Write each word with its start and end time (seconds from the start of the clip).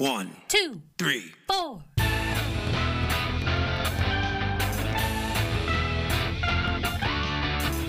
One, 0.00 0.30
two, 0.48 0.80
three. 0.96 1.30
four. 1.46 1.82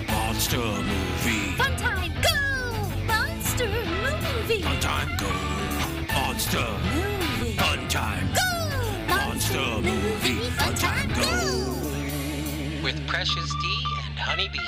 Monster 0.09 0.57
movie. 0.57 1.55
Fun 1.55 1.77
time, 1.77 2.11
go! 2.21 3.05
Monster 3.05 3.67
movie. 3.69 4.61
Fun 4.61 4.79
time 4.81 5.17
go. 5.17 6.13
Monster. 6.13 6.67
Movie. 6.93 7.55
Fun 7.55 7.87
time. 7.87 8.27
Go! 8.33 9.15
Monster 9.15 9.81
movie. 9.81 10.49
Fun 10.49 10.75
time 10.75 11.07
go. 11.13 12.83
with 12.83 13.07
Precious 13.07 13.49
D 13.61 13.83
and 14.09 14.19
Honeybee. 14.19 14.59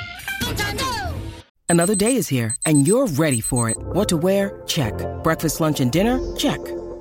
Fun 0.44 0.56
time, 0.56 0.78
go! 0.78 1.14
Another 1.68 1.96
day 1.96 2.16
is 2.16 2.30
here, 2.30 2.56
and 2.66 2.88
you're 2.88 3.08
ready 3.08 3.42
for 3.42 3.70
it. 3.70 3.76
What 3.78 4.08
to 4.08 4.16
wear? 4.16 4.62
Check. 4.66 4.94
Breakfast, 5.24 5.60
lunch, 5.60 5.82
and 5.82 5.92
dinner? 5.92 6.22
Check. 6.38 6.62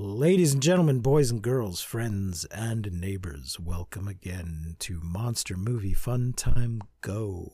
Ladies 0.00 0.52
and 0.52 0.62
gentlemen, 0.62 1.00
boys 1.00 1.32
and 1.32 1.42
girls, 1.42 1.80
friends 1.80 2.44
and 2.52 3.00
neighbors, 3.00 3.58
welcome 3.58 4.06
again 4.06 4.76
to 4.78 5.00
Monster 5.02 5.56
Movie 5.56 5.92
Fun 5.92 6.34
Time 6.36 6.82
Go. 7.00 7.50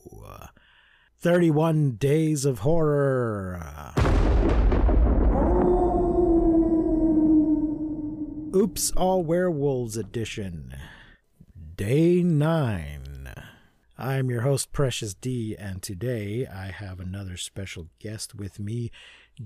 31 1.17 1.93
Days 1.93 2.45
of 2.45 2.59
Horror. 2.59 3.59
Oops, 8.55 8.91
All 8.91 9.23
Werewolves 9.23 9.97
Edition. 9.97 10.75
Day 11.75 12.21
9. 12.21 13.33
I'm 13.97 14.29
your 14.29 14.41
host, 14.41 14.71
Precious 14.71 15.15
D, 15.15 15.55
and 15.57 15.81
today 15.81 16.45
I 16.45 16.67
have 16.67 16.99
another 16.99 17.37
special 17.37 17.87
guest 17.97 18.35
with 18.35 18.59
me, 18.59 18.91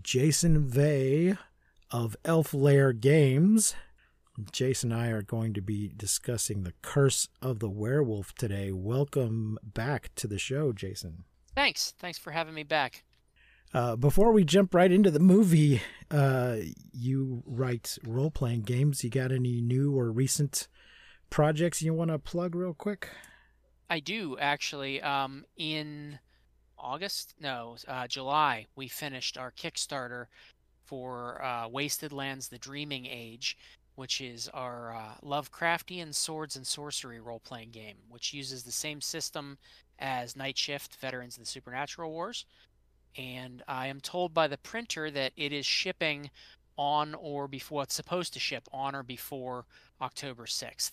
Jason 0.04 0.68
Vey 0.68 1.38
of 1.92 2.16
Elf 2.26 2.54
Lair 2.54 2.94
Games. 2.94 3.76
Jason 4.52 4.92
and 4.92 5.02
I 5.02 5.08
are 5.08 5.22
going 5.22 5.54
to 5.54 5.62
be 5.62 5.92
discussing 5.96 6.64
the 6.64 6.74
curse 6.82 7.28
of 7.42 7.60
the 7.60 7.70
werewolf 7.70 8.34
today. 8.34 8.72
Welcome 8.72 9.58
back 9.64 10.12
to 10.16 10.28
the 10.28 10.40
show, 10.40 10.72
Jason. 10.72 11.26
Thanks. 11.56 11.94
Thanks 12.00 12.18
for 12.18 12.32
having 12.32 12.54
me 12.54 12.64
back. 12.64 13.04
Uh, 13.74 13.96
before 13.96 14.32
we 14.32 14.44
jump 14.44 14.74
right 14.74 14.92
into 14.92 15.12
the 15.12 15.20
movie, 15.20 15.82
uh, 16.10 16.58
you 16.92 17.44
write 17.46 17.98
role 18.08 18.32
playing 18.32 18.62
games. 18.62 19.04
You 19.04 19.10
got 19.10 19.32
any 19.32 19.62
new 19.62 19.98
or 19.98 20.12
recent 20.12 20.68
projects 21.30 21.82
you 21.82 21.94
want 21.94 22.10
to 22.12 22.18
plug 22.18 22.56
real 22.56 22.74
quick? 22.74 23.10
I 23.90 24.00
do 24.00 24.38
actually. 24.40 25.02
Um, 25.02 25.46
in 25.58 26.20
August, 26.78 27.36
no, 27.40 27.76
uh, 27.88 28.08
July, 28.08 28.68
we 28.76 28.88
finished 28.88 29.38
our 29.38 29.52
Kickstarter 29.52 30.26
for 30.90 31.44
uh, 31.44 31.68
Wasted 31.68 32.12
Lands: 32.12 32.48
The 32.48 32.58
Dreaming 32.58 33.06
Age, 33.06 33.56
which 33.96 34.20
is 34.22 34.50
our 34.54 34.96
uh, 34.96 35.14
Lovecraftian 35.24 36.16
swords 36.16 36.56
and 36.56 36.66
sorcery 36.66 37.20
role-playing 37.20 37.70
game, 37.70 37.98
which 38.10 38.34
uses 38.34 38.64
the 38.64 38.72
same 38.72 39.00
system 39.02 39.58
as 40.00 40.36
Night 40.36 40.58
Shift: 40.58 40.96
Veterans 40.96 41.38
of 41.38 41.44
the 41.44 41.50
Supernatural 41.50 42.10
Wars. 42.12 42.46
And 43.18 43.64
I 43.68 43.88
am 43.88 44.02
told 44.02 44.34
by 44.34 44.48
the 44.48 44.58
printer 44.58 45.12
that 45.12 45.34
it 45.36 45.52
is 45.52 45.66
shipping 45.66 46.30
on 46.78 47.14
or 47.16 47.48
before 47.48 47.84
it's 47.84 47.94
supposed 47.96 48.34
to 48.34 48.40
ship 48.40 48.68
on 48.72 48.96
or 48.96 49.04
before 49.04 49.66
October 50.02 50.46
6th. 50.46 50.92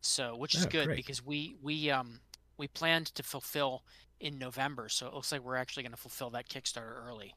So, 0.00 0.36
which 0.36 0.54
is 0.54 0.66
Oh, 0.66 0.68
good 0.68 0.86
great. 0.86 0.96
because 0.96 1.24
we 1.24 1.56
we 1.62 1.90
um 1.90 2.20
we 2.56 2.68
planned 2.68 3.06
to 3.14 3.22
fulfill 3.22 3.82
in 4.20 4.38
November, 4.38 4.88
so 4.88 5.06
it 5.06 5.14
looks 5.14 5.32
like 5.32 5.42
we're 5.42 5.56
actually 5.56 5.82
going 5.82 5.90
to 5.92 5.98
fulfill 5.98 6.30
that 6.30 6.48
Kickstarter 6.48 7.04
early. 7.06 7.34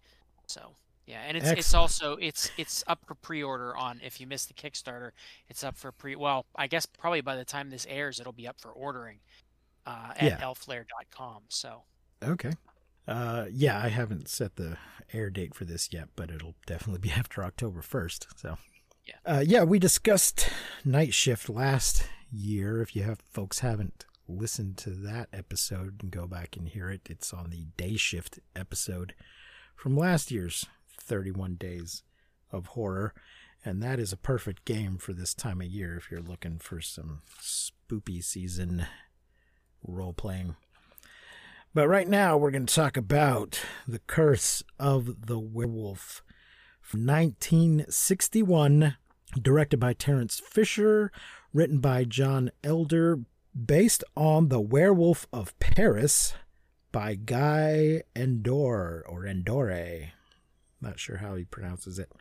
So 0.48 0.76
yeah, 1.08 1.22
and 1.26 1.36
it's 1.38 1.50
it's 1.50 1.74
also 1.74 2.18
it's 2.18 2.52
it's 2.58 2.84
up 2.86 3.00
for 3.08 3.16
pre-order 3.16 3.76
on 3.76 4.00
if 4.04 4.20
you 4.22 4.28
missed 4.28 4.50
the 4.50 4.54
Kickstarter, 4.54 5.12
it's 5.50 5.64
up 5.64 5.78
for 5.78 5.92
pre. 5.92 6.16
Well, 6.16 6.46
I 6.56 6.68
guess 6.68 6.86
probably 6.86 7.22
by 7.22 7.36
the 7.36 7.46
time 7.46 7.70
this 7.72 7.88
airs, 7.90 8.20
it'll 8.20 8.34
be 8.34 8.48
up 8.48 8.60
for 8.60 8.70
ordering 8.72 9.20
uh, 9.86 10.12
at 10.18 10.24
Yeah. 10.24 10.38
elflair.com. 10.42 11.44
So 11.50 11.84
Okay. 12.22 12.52
Uh, 13.08 13.46
yeah, 13.52 13.82
I 13.82 13.88
haven't 13.88 14.28
set 14.28 14.58
the 14.58 14.78
air 15.14 15.30
date 15.30 15.56
for 15.56 15.64
this 15.64 15.90
yet, 15.94 16.10
but 16.18 16.30
it'll 16.30 16.56
definitely 16.66 17.00
be 17.00 17.12
after 17.18 17.42
October 17.44 17.82
1st. 17.82 18.26
So, 18.36 18.58
Yeah. 19.06 19.16
Uh, 19.26 19.44
yeah, 19.46 19.64
we 19.64 19.80
discussed 19.80 20.50
Night 20.84 21.14
Shift 21.14 21.48
last 21.48 22.04
year. 22.30 22.82
If 22.82 22.96
you 22.98 23.04
have 23.04 23.20
folks 23.32 23.60
haven't 23.60 24.06
listened 24.28 24.76
to 24.80 24.90
that 24.90 25.30
episode, 25.32 26.02
and 26.02 26.12
go 26.12 26.28
back 26.28 26.58
and 26.58 26.68
hear 26.68 26.90
it. 26.90 27.08
It's 27.10 27.32
on 27.34 27.50
the 27.50 27.68
Day 27.78 27.96
Shift 27.96 28.40
episode 28.58 29.14
from 29.74 29.96
last 29.96 30.30
year's 30.32 30.66
31 31.08 31.56
Days 31.56 32.04
of 32.52 32.68
Horror. 32.68 33.14
And 33.66 33.82
that 33.82 34.00
is 34.00 34.14
a 34.14 34.18
perfect 34.18 34.66
game 34.66 34.98
for 34.98 35.14
this 35.14 35.34
time 35.34 35.62
of 35.62 35.68
year 35.68 35.98
if 35.98 36.12
you're 36.12 36.22
looking 36.22 36.60
for 36.60 36.80
some 36.80 37.22
spoopy 37.42 38.24
season 38.24 38.86
role 39.84 40.14
playing. 40.14 40.56
But 41.74 41.88
right 41.88 42.08
now, 42.08 42.38
we're 42.38 42.52
going 42.52 42.66
to 42.66 42.74
talk 42.74 42.98
about 42.98 43.60
The 43.88 44.00
Curse 44.00 44.64
of 44.80 45.28
the 45.28 45.40
Werewolf 45.40 46.24
from 46.82 47.06
1961, 47.06 48.96
directed 49.40 49.80
by 49.80 49.94
Terence 49.94 50.40
Fisher, 50.40 51.12
written 51.54 51.80
by 51.80 52.04
John 52.04 52.50
Elder, 52.64 53.20
based 53.54 54.04
on 54.16 54.48
The 54.48 54.62
Werewolf 54.62 55.28
of 55.34 55.58
Paris 55.60 56.34
by 56.92 57.16
Guy 57.16 58.04
Endore 58.16 59.04
or 59.08 59.26
Endore. 59.28 60.14
Not 60.82 61.00
sure 61.00 61.18
how 61.18 61.36
he 61.36 61.46
pronounces 61.46 62.00
it. 62.00 62.12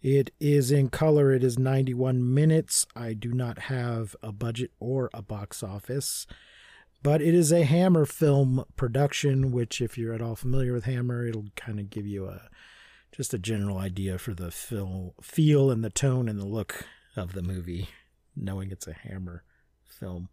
It 0.00 0.32
is 0.40 0.72
in 0.72 0.88
color. 0.88 1.32
It 1.32 1.44
is 1.44 1.58
91 1.58 2.34
minutes. 2.34 2.86
I 2.96 3.12
do 3.14 3.32
not 3.32 3.60
have 3.60 4.16
a 4.22 4.32
budget 4.32 4.72
or 4.80 5.10
a 5.14 5.22
box 5.22 5.62
office 5.62 6.26
but 7.02 7.20
it 7.20 7.34
is 7.34 7.52
a 7.52 7.64
Hammer 7.64 8.06
film 8.06 8.64
production, 8.76 9.50
which, 9.50 9.80
if 9.80 9.98
you're 9.98 10.14
at 10.14 10.22
all 10.22 10.36
familiar 10.36 10.72
with 10.72 10.84
Hammer, 10.84 11.26
it'll 11.26 11.48
kind 11.56 11.80
of 11.80 11.90
give 11.90 12.06
you 12.06 12.26
a 12.26 12.48
just 13.10 13.34
a 13.34 13.38
general 13.38 13.76
idea 13.76 14.18
for 14.18 14.32
the 14.32 14.50
feel, 14.50 15.14
feel 15.20 15.70
and 15.70 15.84
the 15.84 15.90
tone 15.90 16.28
and 16.28 16.38
the 16.38 16.46
look 16.46 16.86
of 17.14 17.34
the 17.34 17.42
movie, 17.42 17.88
knowing 18.34 18.70
it's 18.70 18.86
a 18.86 18.94
Hammer 18.94 19.42
film. 19.84 20.28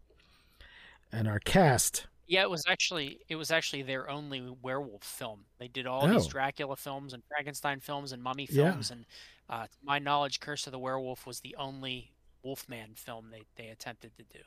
And 1.12 1.28
our 1.28 1.40
cast, 1.40 2.07
yeah, 2.29 2.44
it 2.44 2.50
was 2.50 2.63
actually 2.69 3.19
it 3.28 3.35
was 3.35 3.51
actually 3.51 3.81
their 3.81 4.09
only 4.09 4.56
werewolf 4.62 5.03
film. 5.03 5.44
They 5.59 5.67
did 5.67 5.85
all 5.88 6.07
these 6.07 6.28
Oh. 6.28 6.29
Dracula 6.29 6.78
films 6.78 7.13
and 7.13 7.22
Frankenstein 7.28 7.81
films 7.81 8.13
and 8.13 8.23
Mummy 8.23 8.47
Yeah. 8.50 8.72
films, 8.72 8.91
and 8.91 9.06
uh, 9.50 9.63
to 9.63 9.78
my 9.84 10.00
knowledge, 10.00 10.39
Curse 10.39 10.68
of 10.68 10.72
the 10.72 10.79
Werewolf 10.79 11.25
was 11.25 11.41
the 11.41 11.56
only 11.57 12.13
Wolfman 12.44 12.94
film 12.95 13.31
they 13.31 13.44
they 13.57 13.68
attempted 13.69 14.16
to 14.18 14.23
do. 14.23 14.39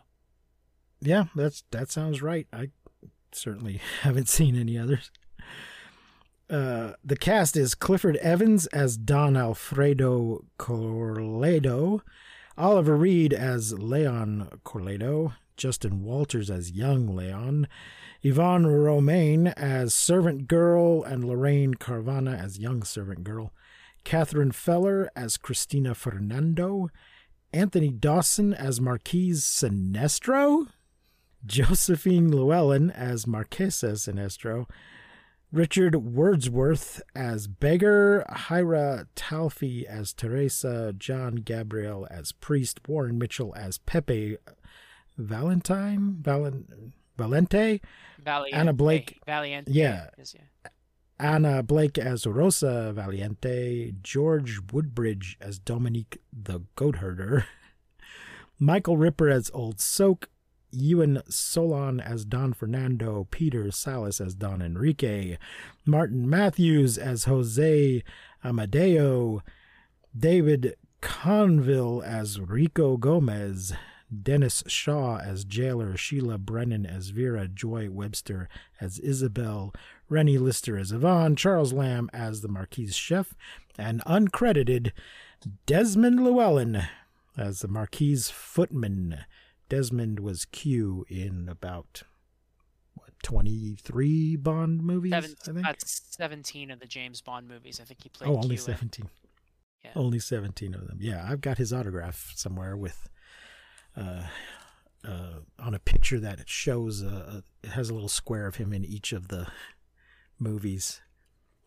yeah, 1.01 1.25
that's 1.35 1.65
that 1.73 1.91
sounds 1.91 2.23
right. 2.23 2.47
I 2.53 2.71
certainly 3.33 3.81
haven't 4.03 4.29
seen 4.29 4.57
any 4.57 4.79
others. 4.79 5.11
Uh, 6.51 6.93
the 7.03 7.17
cast 7.17 7.57
is 7.57 7.75
Clifford 7.75 8.17
Evans 8.17 8.67
as 8.69 8.97
Don 8.99 9.37
Alfredo 9.37 10.45
Corledo, 10.59 12.01
Oliver 12.59 12.97
Reed 12.97 13.33
as 13.33 13.73
Leon 13.73 14.61
Corledo, 14.65 15.35
Justin 15.57 16.03
Walters 16.03 16.51
as 16.51 16.73
young 16.73 17.15
Leon, 17.15 17.69
Yvonne 18.23 18.67
Romain 18.67 19.49
as 19.49 19.95
servant 19.95 20.49
girl, 20.49 21.03
and 21.03 21.25
Loraine 21.25 21.75
Caruana 21.75 22.39
as 22.39 22.59
young 22.59 22.83
servant 22.83 23.25
girl, 23.25 23.53
Catherine 24.05 24.53
Feller 24.53 25.11
as 25.15 25.37
Christina 25.37 25.95
Fernando, 25.95 26.89
Anthony 27.53 27.91
Dawson 27.91 28.55
as 28.55 28.81
Marquise 28.81 29.45
Sinestro, 29.45 30.69
Josephine 31.45 32.31
Llewellyn 32.31 32.91
as 32.91 33.27
Marquesa 33.27 33.93
Sinestro, 33.93 34.67
Richard 35.53 35.97
Wordsworth 35.97 37.03
as 37.15 37.47
Beggar, 37.47 38.25
Hira 38.49 39.07
Talfrey 39.15 39.85
as 39.85 40.15
Teresa, 40.15 40.95
John 40.97 41.37
Gabriel 41.37 42.07
as 42.11 42.33
Priest, 42.33 42.81
Warren 42.89 43.19
Mitchell 43.19 43.53
as 43.55 43.77
Pepe 43.77 44.39
Valentine, 45.19 46.17
Valen, 46.23 46.93
Valente, 47.19 47.81
Valiente, 48.25 48.55
Anna 48.55 48.73
Blake- 48.73 49.21
Valiente, 49.27 49.69
yeah. 49.69 50.09
is- 50.19 50.35
yeah. 50.35 50.71
Anna 51.21 51.63
Blake 51.63 51.99
as 51.99 52.27
Rosa 52.27 52.93
Valiente, 52.97 53.95
George 54.03 54.59
Woodbridge 54.73 55.37
as 55.41 55.59
Dominique 55.61 56.19
the 56.33 56.61
Goat 56.75 56.97
Herder, 56.97 57.47
Michael 58.59 58.97
Ripper 58.97 59.29
as 59.29 59.51
Old 59.55 59.81
Soak, 59.81 60.29
Ewen 60.73 61.23
Solon 61.29 62.01
as 62.01 62.25
Don 62.25 62.53
Fernando, 62.55 63.29
Peter 63.31 63.65
Sallis 63.67 64.25
as 64.25 64.35
Don 64.35 64.63
Enrique, 64.63 65.37
Martin 65.87 66.29
Matthews 66.29 66.97
as 66.99 67.25
Jose 67.25 68.03
Amadeo, 68.43 69.43
David 70.17 70.75
Conville 71.01 72.03
as 72.05 72.41
Rico 72.41 72.97
Gomez, 72.97 73.73
Dennis 74.23 74.63
Shaw 74.67 75.19
as 75.19 75.45
Jailer, 75.45 75.97
Sheila 75.97 76.39
Brennan 76.39 76.85
as 76.85 77.09
Vera, 77.09 77.49
Joy 77.49 77.89
Webster 77.91 78.49
as 78.81 78.99
Isabel, 78.99 79.73
Renny 80.09 80.39
Lister 80.39 80.77
as 80.77 80.93
Yvonne, 80.93 81.37
Charles 81.37 81.73
Lamb 81.73 82.11
as 82.13 82.41
the 82.43 82.49
Marquis 82.49 82.89
Chef, 82.89 83.35
and 83.79 84.03
uncredited 84.05 84.93
Desmond 85.67 86.23
Llewellyn 86.23 86.83
as 87.37 87.61
the 87.61 87.69
Marquis 87.69 88.17
Footman. 88.31 89.25
Desmond 89.69 90.21
was 90.21 90.45
Q 90.45 91.07
in 91.09 91.49
about 91.49 92.03
what, 92.95 93.11
23 93.23 94.37
Bond 94.37 94.83
movies, 94.83 95.13
Seven, 95.13 95.35
I 95.41 95.45
think. 95.53 95.67
That's 95.67 96.03
17 96.11 96.71
of 96.71 96.81
the 96.81 96.87
James 96.87 97.21
Bond 97.23 97.49
movies. 97.49 97.81
I 97.81 97.85
think 97.85 98.03
he 98.03 98.09
played 98.11 98.29
Oh, 98.29 98.37
only 98.37 98.57
Q 98.57 98.67
in. 98.67 98.77
17. 98.79 99.11
Yeah. 99.85 99.91
Only 99.97 100.19
17 100.19 100.75
of 100.75 100.87
them. 100.87 100.99
Yeah, 101.01 101.27
I've 101.29 101.41
got 101.41 101.59
his 101.59 101.73
autograph 101.73 102.33
somewhere 102.37 102.77
with 102.77 103.09
uh, 103.97 104.23
uh, 105.07 105.41
on 105.59 105.75
a 105.75 105.79
picture 105.79 106.21
that 106.21 106.41
it 106.41 106.49
shows 106.49 107.03
uh, 107.03 107.41
it 107.63 107.71
has 107.71 107.91
a 107.91 107.95
little 107.95 108.09
square 108.09 108.47
of 108.47 108.57
him 108.57 108.73
in 108.73 108.85
each 108.85 109.13
of 109.13 109.29
the 109.29 109.47
movies 110.39 111.01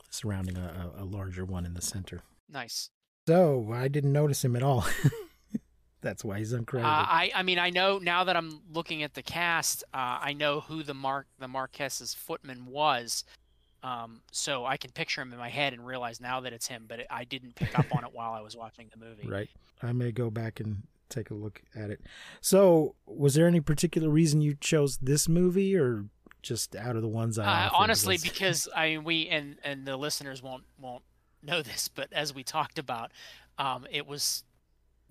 surrounding 0.09 0.57
a, 0.57 0.91
a 0.97 1.03
a 1.03 1.05
larger 1.05 1.45
one 1.45 1.65
in 1.65 1.73
the 1.73 1.81
center. 1.81 2.21
Nice. 2.49 2.89
So 3.27 3.71
I 3.73 3.87
didn't 3.87 4.13
notice 4.13 4.45
him 4.45 4.55
at 4.55 4.63
all. 4.63 4.85
That's 6.01 6.23
why 6.23 6.37
he's 6.37 6.53
uncredited. 6.53 6.83
Uh, 6.83 7.05
I 7.07 7.31
I 7.33 7.43
mean 7.43 7.59
I 7.59 7.71
know 7.71 7.97
now 7.97 8.23
that 8.25 8.37
I'm 8.37 8.61
looking 8.71 9.03
at 9.03 9.13
the 9.15 9.23
cast, 9.23 9.83
uh, 9.93 10.19
I 10.21 10.33
know 10.33 10.61
who 10.61 10.83
the 10.83 10.93
Mark 10.93 11.27
the 11.39 11.47
Marques's 11.47 12.13
footman 12.13 12.65
was. 12.67 13.23
Um, 13.83 14.21
so 14.31 14.65
I 14.65 14.77
can 14.77 14.91
picture 14.91 15.21
him 15.21 15.31
in 15.31 15.37
my 15.37 15.49
head 15.49 15.73
and 15.73 15.85
realize 15.85 16.19
now 16.19 16.39
that 16.41 16.53
it's 16.53 16.67
him, 16.67 16.85
but 16.87 17.01
it, 17.01 17.07
I 17.11 17.23
didn't 17.23 17.53
pick 17.53 17.77
up 17.77 17.85
on 17.95 18.03
it 18.03 18.09
while 18.13 18.33
I 18.33 18.41
was 18.41 18.55
watching 18.55 18.89
the 18.91 18.97
movie. 18.97 19.27
Right. 19.29 19.49
I 19.83 19.91
may 19.91 20.11
go 20.11 20.31
back 20.31 20.59
and 20.59 20.83
take 21.09 21.29
a 21.29 21.33
look 21.33 21.61
at 21.75 21.89
it. 21.89 22.01
So, 22.41 22.95
was 23.05 23.35
there 23.35 23.47
any 23.47 23.61
particular 23.61 24.09
reason 24.09 24.41
you 24.41 24.55
chose 24.59 24.97
this 24.97 25.27
movie, 25.29 25.75
or 25.75 26.05
just 26.41 26.75
out 26.75 26.95
of 26.95 27.01
the 27.01 27.07
ones 27.07 27.37
I 27.39 27.65
Uh, 27.65 27.69
honestly, 27.73 28.17
because 28.23 28.67
I 28.75 28.89
mean, 28.89 29.03
we 29.03 29.27
and 29.27 29.57
and 29.63 29.85
the 29.85 29.97
listeners 29.97 30.41
won't 30.41 30.63
won't 30.79 31.03
know 31.41 31.61
this, 31.61 31.87
but 31.87 32.11
as 32.13 32.33
we 32.33 32.43
talked 32.43 32.79
about, 32.79 33.11
um, 33.57 33.85
it 33.91 34.07
was 34.07 34.43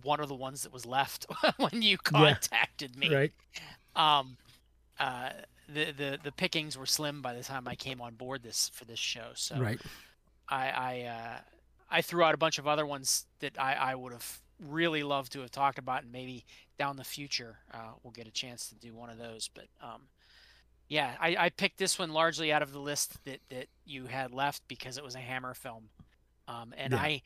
one 0.02 0.20
of 0.20 0.28
the 0.28 0.34
ones 0.34 0.62
that 0.62 0.72
was 0.72 0.84
left 0.84 1.26
when 1.56 1.82
you 1.82 1.96
contacted 1.98 2.96
me. 2.96 3.14
right? 3.14 3.32
Um, 3.96 4.36
uh, 4.98 5.30
the 5.68 5.92
the 5.92 6.18
the 6.22 6.32
pickings 6.32 6.76
were 6.76 6.86
slim 6.86 7.22
by 7.22 7.34
the 7.34 7.42
time 7.42 7.66
I 7.66 7.74
came 7.74 8.00
on 8.00 8.14
board 8.14 8.42
this 8.42 8.70
for 8.74 8.84
this 8.84 8.98
show. 8.98 9.30
So 9.34 9.58
Right. 9.58 9.80
I 10.48 10.68
I 10.68 11.02
uh, 11.02 11.38
I 11.90 12.02
threw 12.02 12.22
out 12.22 12.34
a 12.34 12.38
bunch 12.38 12.58
of 12.58 12.66
other 12.68 12.86
ones 12.86 13.26
that 13.40 13.58
I 13.58 13.74
I 13.74 13.94
would 13.94 14.12
have 14.12 14.40
really 14.60 15.02
love 15.02 15.28
to 15.30 15.40
have 15.40 15.50
talked 15.50 15.78
about, 15.78 16.02
and 16.02 16.12
maybe 16.12 16.44
down 16.78 16.96
the 16.96 17.04
future 17.04 17.58
uh, 17.72 17.92
we'll 18.02 18.12
get 18.12 18.26
a 18.26 18.32
chance 18.32 18.68
to 18.68 18.74
do 18.74 18.94
one 18.94 19.10
of 19.10 19.18
those. 19.18 19.48
But 19.54 19.66
um, 19.80 20.02
yeah, 20.88 21.14
I, 21.20 21.36
I 21.38 21.48
picked 21.50 21.78
this 21.78 21.98
one 21.98 22.12
largely 22.12 22.52
out 22.52 22.62
of 22.62 22.72
the 22.72 22.78
list 22.80 23.24
that 23.24 23.40
that 23.50 23.66
you 23.84 24.06
had 24.06 24.32
left 24.32 24.62
because 24.68 24.98
it 24.98 25.04
was 25.04 25.14
a 25.14 25.20
Hammer 25.20 25.54
film, 25.54 25.88
um, 26.48 26.74
and 26.76 26.92
Yeah. 26.92 27.00
I. 27.00 27.22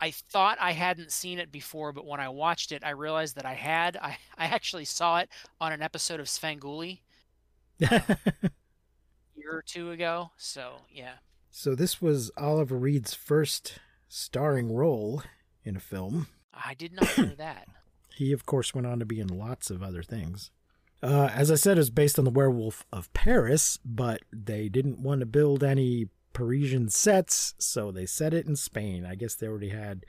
I 0.00 0.12
thought 0.12 0.58
I 0.60 0.70
hadn't 0.74 1.10
seen 1.10 1.40
it 1.40 1.50
before, 1.50 1.92
but 1.92 2.06
when 2.06 2.20
I 2.20 2.28
watched 2.28 2.70
it, 2.70 2.84
I 2.84 2.90
realized 2.90 3.34
that 3.34 3.44
I 3.44 3.54
had. 3.54 3.96
I, 3.96 4.16
I 4.36 4.44
actually 4.44 4.84
saw 4.84 5.18
it 5.18 5.28
on 5.60 5.72
an 5.72 5.82
episode 5.82 6.20
of 6.20 6.26
Svengoolie 6.28 7.00
a 7.80 8.16
year 9.34 9.50
or 9.50 9.62
two 9.66 9.90
ago. 9.90 10.30
So 10.36 10.82
yeah, 10.88 11.14
so 11.50 11.74
this 11.74 12.00
was 12.00 12.30
Oliver 12.36 12.76
Reed's 12.76 13.12
first 13.12 13.80
starring 14.08 14.72
role 14.72 15.24
in 15.64 15.74
a 15.74 15.80
film. 15.80 16.28
I 16.52 16.74
did 16.74 16.92
not 16.92 17.18
know 17.18 17.34
that. 17.38 17.68
He, 18.14 18.32
of 18.32 18.46
course, 18.46 18.74
went 18.74 18.86
on 18.86 18.98
to 18.98 19.04
be 19.04 19.20
in 19.20 19.28
lots 19.28 19.70
of 19.70 19.82
other 19.82 20.02
things. 20.02 20.50
Uh, 21.02 21.30
as 21.32 21.50
I 21.50 21.54
said, 21.54 21.78
it's 21.78 21.90
based 21.90 22.18
on 22.18 22.24
the 22.24 22.30
Werewolf 22.30 22.84
of 22.92 23.12
Paris, 23.12 23.78
but 23.84 24.22
they 24.32 24.68
didn't 24.68 24.98
want 24.98 25.20
to 25.20 25.26
build 25.26 25.62
any 25.62 26.08
Parisian 26.32 26.88
sets, 26.88 27.54
so 27.58 27.92
they 27.92 28.06
set 28.06 28.34
it 28.34 28.46
in 28.46 28.56
Spain. 28.56 29.06
I 29.06 29.14
guess 29.14 29.34
they 29.34 29.46
already 29.46 29.68
had 29.68 30.04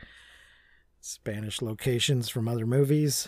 Spanish 0.99 1.61
locations 1.61 2.29
from 2.29 2.47
other 2.47 2.65
movies 2.65 3.27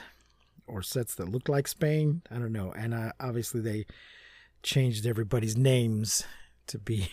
or 0.66 0.82
sets 0.82 1.14
that 1.16 1.30
looked 1.30 1.50
like 1.50 1.68
Spain. 1.68 2.24
I 2.32 2.36
don't 2.36 2.52
know. 2.52 2.72
And 2.72 2.94
uh, 2.94 3.12
obviously, 3.20 3.62
they 3.62 3.86
changed 4.64 5.06
everybody's 5.06 5.58
names 5.58 6.24
to 6.68 6.80
be 6.80 7.10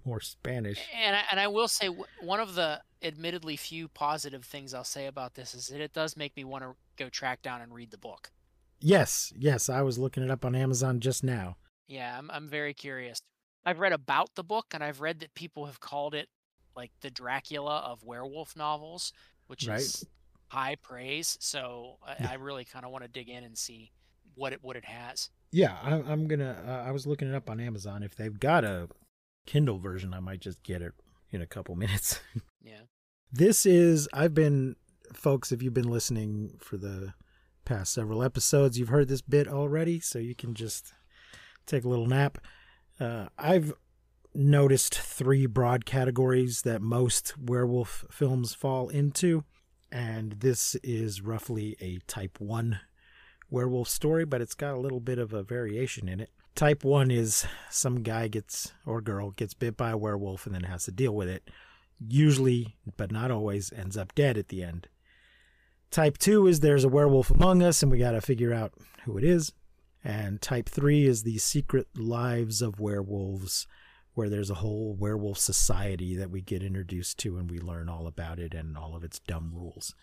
more 0.04 0.20
Spanish. 0.20 0.80
And 0.94 1.16
I, 1.16 1.22
and 1.30 1.40
I 1.40 1.48
will 1.48 1.68
say 1.68 1.88
one 2.20 2.40
of 2.40 2.54
the 2.54 2.80
admittedly 3.02 3.56
few 3.56 3.88
positive 3.88 4.44
things 4.44 4.74
I'll 4.74 4.84
say 4.84 5.06
about 5.06 5.34
this 5.34 5.54
is 5.54 5.68
that 5.68 5.80
it 5.80 5.92
does 5.92 6.16
make 6.16 6.36
me 6.36 6.44
want 6.44 6.64
to 6.64 6.74
go 6.96 7.08
track 7.08 7.42
down 7.42 7.60
and 7.62 7.72
read 7.74 7.90
the 7.90 7.98
book. 7.98 8.30
Yes, 8.80 9.32
yes, 9.36 9.68
I 9.68 9.82
was 9.82 9.98
looking 9.98 10.22
it 10.22 10.30
up 10.30 10.44
on 10.44 10.54
Amazon 10.54 11.00
just 11.00 11.22
now. 11.24 11.56
Yeah, 11.86 12.16
I'm 12.16 12.30
I'm 12.30 12.48
very 12.48 12.72
curious. 12.72 13.18
I've 13.66 13.78
read 13.80 13.92
about 13.92 14.34
the 14.36 14.44
book 14.44 14.66
and 14.72 14.82
I've 14.82 15.00
read 15.00 15.20
that 15.20 15.34
people 15.34 15.66
have 15.66 15.80
called 15.80 16.14
it 16.14 16.28
like 16.76 16.92
the 17.02 17.10
Dracula 17.10 17.78
of 17.78 18.02
werewolf 18.04 18.56
novels, 18.56 19.12
which 19.48 19.66
Right. 19.66 19.80
is 19.80 20.06
high 20.48 20.76
praise. 20.76 21.36
So 21.40 21.96
I, 22.06 22.16
Yeah. 22.20 22.30
I 22.30 22.34
really 22.34 22.64
kind 22.64 22.84
of 22.86 22.90
want 22.90 23.04
to 23.04 23.08
dig 23.08 23.28
in 23.28 23.44
and 23.44 23.58
see 23.58 23.92
what 24.34 24.52
it 24.54 24.62
what 24.62 24.76
it 24.76 24.84
has. 24.86 25.30
Yeah, 25.52 25.76
I, 25.82 25.94
I'm 25.96 26.26
gonna. 26.28 26.62
Uh, 26.66 26.88
I 26.88 26.92
was 26.92 27.06
looking 27.06 27.28
it 27.28 27.34
up 27.34 27.50
on 27.50 27.60
Amazon. 27.60 28.02
If 28.02 28.14
they've 28.14 28.38
got 28.38 28.64
a 28.64 28.88
Kindle 29.46 29.78
version, 29.78 30.14
I 30.14 30.20
might 30.20 30.40
just 30.40 30.62
get 30.62 30.82
it 30.82 30.92
in 31.30 31.42
a 31.42 31.46
couple 31.46 31.74
minutes. 31.76 32.20
Yeah. 32.62 32.82
this 33.32 33.64
is. 33.64 34.06
I've 34.12 34.34
been, 34.34 34.76
folks. 35.14 35.50
If 35.50 35.62
you've 35.62 35.72
been 35.74 35.88
listening 35.90 36.58
for 36.60 36.76
the 36.76 37.14
past 37.64 37.94
several 37.94 38.22
episodes, 38.22 38.78
you've 38.78 38.90
heard 38.90 39.08
this 39.08 39.22
bit 39.22 39.48
already, 39.48 39.98
so 39.98 40.18
you 40.18 40.34
can 40.34 40.52
just 40.54 40.92
take 41.64 41.84
a 41.84 41.88
little 41.88 42.06
nap. 42.06 42.36
Uh, 43.00 43.28
I've 43.38 43.72
noticed 44.34 44.94
three 44.98 45.46
broad 45.46 45.86
categories 45.86 46.62
that 46.62 46.82
most 46.82 47.34
werewolf 47.38 48.04
films 48.10 48.52
fall 48.52 48.90
into, 48.90 49.44
and 49.90 50.32
this 50.40 50.74
is 50.84 51.22
roughly 51.22 51.76
a 51.80 51.98
type 52.06 52.38
one 52.40 52.80
werewolf 53.48 53.88
story, 53.88 54.26
but 54.26 54.42
it's 54.42 54.54
got 54.54 54.74
a 54.74 54.80
little 54.80 55.00
bit 55.00 55.18
of 55.18 55.32
a 55.32 55.42
variation 55.42 56.08
in 56.08 56.20
it. 56.20 56.30
Type 56.60 56.84
1 56.84 57.10
is 57.10 57.46
some 57.70 58.02
guy 58.02 58.28
gets, 58.28 58.74
or 58.84 59.00
girl, 59.00 59.30
gets 59.30 59.54
bit 59.54 59.78
by 59.78 59.88
a 59.88 59.96
werewolf 59.96 60.44
and 60.44 60.54
then 60.54 60.64
has 60.64 60.84
to 60.84 60.90
deal 60.90 61.14
with 61.14 61.26
it. 61.26 61.48
Usually, 62.06 62.76
but 62.98 63.10
not 63.10 63.30
always, 63.30 63.72
ends 63.72 63.96
up 63.96 64.14
dead 64.14 64.36
at 64.36 64.48
the 64.48 64.62
end. 64.62 64.86
Type 65.90 66.18
2 66.18 66.46
is 66.46 66.60
there's 66.60 66.84
a 66.84 66.88
werewolf 66.90 67.30
among 67.30 67.62
us 67.62 67.82
and 67.82 67.90
we 67.90 67.96
got 67.96 68.10
to 68.10 68.20
figure 68.20 68.52
out 68.52 68.74
who 69.06 69.16
it 69.16 69.24
is. 69.24 69.52
And 70.04 70.42
type 70.42 70.68
3 70.68 71.06
is 71.06 71.22
the 71.22 71.38
secret 71.38 71.86
lives 71.96 72.60
of 72.60 72.78
werewolves, 72.78 73.66
where 74.12 74.28
there's 74.28 74.50
a 74.50 74.56
whole 74.56 74.92
werewolf 74.92 75.38
society 75.38 76.14
that 76.16 76.30
we 76.30 76.42
get 76.42 76.62
introduced 76.62 77.16
to 77.20 77.38
and 77.38 77.50
we 77.50 77.58
learn 77.58 77.88
all 77.88 78.06
about 78.06 78.38
it 78.38 78.52
and 78.52 78.76
all 78.76 78.94
of 78.94 79.02
its 79.02 79.18
dumb 79.20 79.50
rules. 79.54 79.94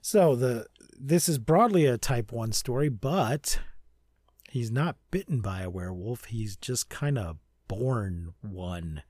So 0.00 0.34
the 0.34 0.66
this 0.98 1.28
is 1.28 1.38
broadly 1.38 1.86
a 1.86 1.96
type 1.98 2.32
1 2.32 2.50
story, 2.50 2.88
but 2.88 3.60
he's 4.54 4.70
not 4.70 4.96
bitten 5.10 5.40
by 5.40 5.62
a 5.62 5.68
werewolf. 5.68 6.26
He's 6.26 6.56
just 6.56 6.88
kind 6.88 7.18
of 7.18 7.38
born 7.66 8.34
one, 8.40 9.02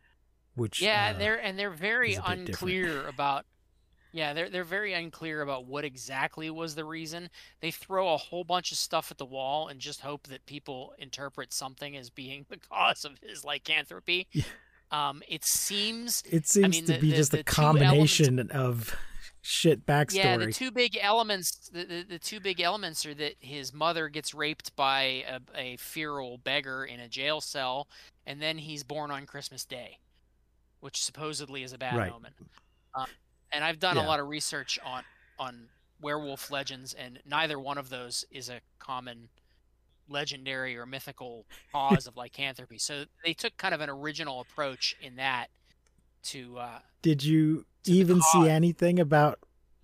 which 0.55 0.81
Yeah, 0.81 1.13
uh, 1.15 1.19
they're 1.19 1.37
and 1.37 1.59
they're 1.59 1.71
very 1.71 2.15
different. 2.15 2.49
unclear 2.49 3.07
about. 3.07 3.45
Yeah, 4.13 4.33
they're 4.33 4.49
they're 4.49 4.65
very 4.65 4.93
unclear 4.95 5.43
about 5.43 5.67
what 5.67 5.85
exactly 5.85 6.49
was 6.49 6.75
the 6.77 6.85
reason. 6.85 7.29
They 7.61 7.71
throw 7.71 8.15
a 8.15 8.17
whole 8.17 8.45
bunch 8.45 8.73
of 8.73 8.79
stuff 8.79 9.11
at 9.11 9.19
the 9.19 9.27
wall 9.27 9.69
and 9.69 9.81
just 9.81 10.01
hope 10.01 10.29
that 10.29 10.47
people 10.47 10.95
interpret 10.99 11.53
something 11.53 11.97
as 11.97 12.09
being 12.11 12.47
the 12.49 12.57
cause 12.57 13.05
of 13.05 13.19
his 13.23 13.45
lycanthropy. 13.45 14.27
Yeah. 14.33 14.45
Um, 14.91 15.23
it 15.29 15.45
seems 15.45 16.23
it 16.31 16.47
seems 16.49 16.77
mean, 16.77 16.87
to 16.87 16.93
the- 16.95 16.99
be 17.01 17.11
the- 17.11 17.17
just 17.17 17.33
the 17.33 17.41
a 17.41 17.43
two 17.43 17.61
elements- 17.63 17.81
combination 17.89 18.51
of 18.51 18.97
shit 19.43 19.87
backstory. 19.87 20.15
Yeah, 20.17 20.37
the 20.37 20.53
two 20.53 20.71
big 20.71 20.99
elements. 21.01 21.69
The, 21.73 21.85
the, 21.85 22.03
the 22.11 22.19
two 22.19 22.41
big 22.41 22.61
elements 22.61 23.05
are 23.07 23.15
that 23.15 23.35
his 23.41 23.73
mother 23.73 24.09
gets 24.09 24.35
raped 24.35 24.75
by 24.77 25.25
a, 25.29 25.41
a 25.55 25.77
feral 25.77 26.39
beggar 26.39 26.85
in 26.85 27.01
a 27.01 27.09
jail 27.09 27.41
cell, 27.41 27.89
and 28.27 28.41
then 28.41 28.59
he's 28.59 28.83
born 28.85 29.11
on 29.11 29.27
Christmas 29.27 29.65
Day, 29.65 29.99
which 30.81 31.03
supposedly 31.03 31.63
is 31.63 31.73
a 31.73 31.79
bad 31.79 31.97
Right. 31.97 32.13
omen. 32.13 32.33
Um, 32.95 33.07
and 33.53 33.65
I've 33.65 33.79
done 33.79 33.97
Yeah. 33.97 34.05
a 34.05 34.07
lot 34.07 34.21
of 34.21 34.29
research 34.29 34.79
on 34.85 35.03
on 35.39 35.69
werewolf 36.01 36.51
legends, 36.51 36.95
and 36.95 37.19
neither 37.25 37.59
one 37.59 37.79
of 37.79 37.89
those 37.89 38.25
is 38.31 38.49
a 38.49 38.61
common 38.79 39.29
legendary 40.09 40.77
or 40.77 40.85
mythical 40.87 41.47
cause 41.73 42.07
of 42.07 42.17
lycanthropy. 42.17 42.79
So 42.79 43.05
they 43.25 43.33
took 43.33 43.57
kind 43.57 43.75
of 43.75 43.81
an 43.81 43.89
original 43.89 44.41
approach 44.41 44.95
in 45.01 45.17
that 45.17 45.49
to 46.25 46.59
uh, 46.59 46.79
Did 47.03 47.23
you 47.25 47.65
even 47.87 48.21
see 48.33 48.49
anything 48.49 48.99
about? 48.99 49.39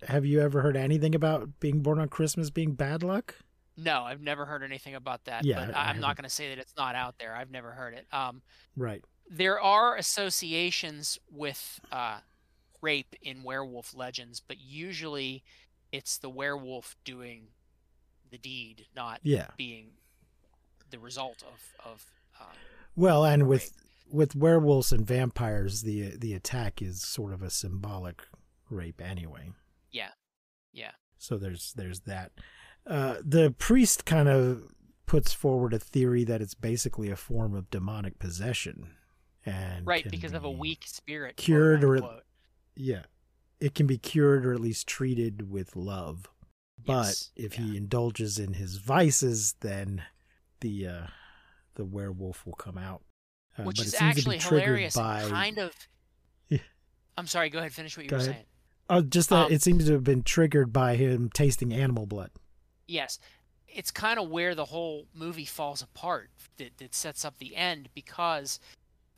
Have 0.07 0.25
you 0.25 0.41
ever 0.41 0.61
heard 0.61 0.75
anything 0.75 1.13
about 1.13 1.59
being 1.59 1.81
born 1.81 1.99
on 1.99 2.09
Christmas 2.09 2.49
being 2.49 2.73
bad 2.73 3.03
luck? 3.03 3.35
No, 3.77 4.03
I've 4.03 4.21
never 4.21 4.45
heard 4.45 4.63
anything 4.63 4.95
about 4.95 5.25
that. 5.25 5.45
Yeah, 5.45 5.65
but 5.67 5.75
I- 5.75 5.89
I'm 5.89 5.99
not 5.99 6.15
going 6.17 6.23
to 6.23 6.29
say 6.29 6.49
that 6.49 6.57
it's 6.59 6.73
not 6.75 6.95
out 6.95 7.15
there. 7.19 7.35
I've 7.35 7.51
never 7.51 7.71
heard 7.71 7.93
it. 7.93 8.05
Um, 8.11 8.41
Right. 8.75 9.03
there 9.29 9.59
are 9.61 9.95
associations 9.95 11.19
with 11.31 11.79
uh, 11.91 12.19
rape 12.81 13.15
in 13.21 13.43
werewolf 13.43 13.93
legends, 13.95 14.41
but 14.45 14.57
usually 14.59 15.43
it's 15.91 16.17
the 16.17 16.29
werewolf 16.29 16.95
doing 17.05 17.47
the 18.31 18.37
deed, 18.37 18.87
not 18.95 19.19
Yeah. 19.23 19.47
being 19.57 19.91
the 20.89 20.99
result 20.99 21.43
of 21.43 21.61
of. 21.85 22.05
Um, 22.39 22.47
Well, 22.95 23.23
and 23.23 23.47
with 23.47 23.71
with 24.11 24.35
werewolves 24.35 24.91
and 24.91 25.05
vampires, 25.05 25.81
the 25.83 26.15
the 26.17 26.33
attack 26.33 26.81
is 26.81 27.01
sort 27.01 27.33
of 27.33 27.41
a 27.41 27.49
symbolic 27.49 28.23
rape 28.69 29.01
anyway. 29.01 29.51
yeah, 29.91 30.09
yeah, 30.73 30.91
So 31.17 31.37
there's 31.37 31.73
there's 31.75 32.01
that. 32.01 32.31
Uh, 32.87 33.15
the 33.23 33.51
priest 33.57 34.05
kind 34.05 34.27
of 34.29 34.63
puts 35.05 35.33
forward 35.33 35.73
a 35.73 35.79
theory 35.79 36.23
that 36.23 36.41
it's 36.41 36.53
basically 36.55 37.09
a 37.09 37.15
form 37.15 37.53
of 37.53 37.69
demonic 37.69 38.17
possession, 38.19 38.91
and 39.45 39.85
right. 39.85 40.09
Because 40.09 40.33
of 40.33 40.43
a 40.43 40.51
weak 40.51 40.83
spirit. 40.87 41.35
quote 41.37 41.45
cured 41.45 41.83
or- 41.83 41.95
unquote. 41.97 42.23
Yeah, 42.75 43.03
it 43.59 43.75
can 43.75 43.85
be 43.87 43.97
cured 43.97 44.45
or 44.45 44.53
at 44.53 44.61
least 44.61 44.87
treated 44.87 45.51
with 45.51 45.75
love. 45.75 46.27
But 46.83 47.05
Yes, 47.07 47.31
if 47.35 47.59
yeah. 47.59 47.65
he 47.65 47.77
indulges 47.77 48.39
in 48.39 48.53
his 48.53 48.77
vices, 48.77 49.53
then 49.59 50.03
the 50.61 50.87
uh, 50.87 51.07
the 51.75 51.85
werewolf 51.85 52.45
will 52.45 52.53
come 52.53 52.77
out. 52.77 53.03
Uh, 53.57 53.63
which 53.63 53.81
is 53.81 53.95
actually 53.99 54.37
to 54.39 54.45
be 54.45 54.49
triggered 54.49 54.65
hilarious. 54.67 54.95
by 54.95 55.27
kind 55.29 55.57
of. 55.57 55.73
Yeah. 56.47 56.59
I'm 57.17 57.27
sorry. 57.27 57.49
Go 57.49 57.59
ahead. 57.59 57.73
Finish 57.73 57.97
what 57.97 58.03
you 58.03 58.09
Go 58.09 58.17
were 58.17 58.21
ahead. 58.21 58.33
saying. 58.35 58.45
Oh, 58.89 59.01
just 59.01 59.29
that 59.29 59.47
Um, 59.47 59.51
it 59.51 59.61
seems 59.61 59.85
to 59.85 59.93
have 59.93 60.03
been 60.03 60.23
triggered 60.23 60.71
by 60.73 60.95
him 60.95 61.29
tasting 61.33 61.73
animal 61.73 62.05
blood. 62.05 62.31
Yes. 62.87 63.19
It's 63.67 63.91
kind 63.91 64.19
of 64.19 64.29
where 64.29 64.53
the 64.55 64.65
whole 64.65 65.07
movie 65.13 65.45
falls 65.45 65.81
apart 65.81 66.29
that, 66.57 66.77
that 66.77 66.93
sets 66.93 67.23
up 67.23 67.37
the 67.37 67.55
end 67.55 67.89
because 67.93 68.59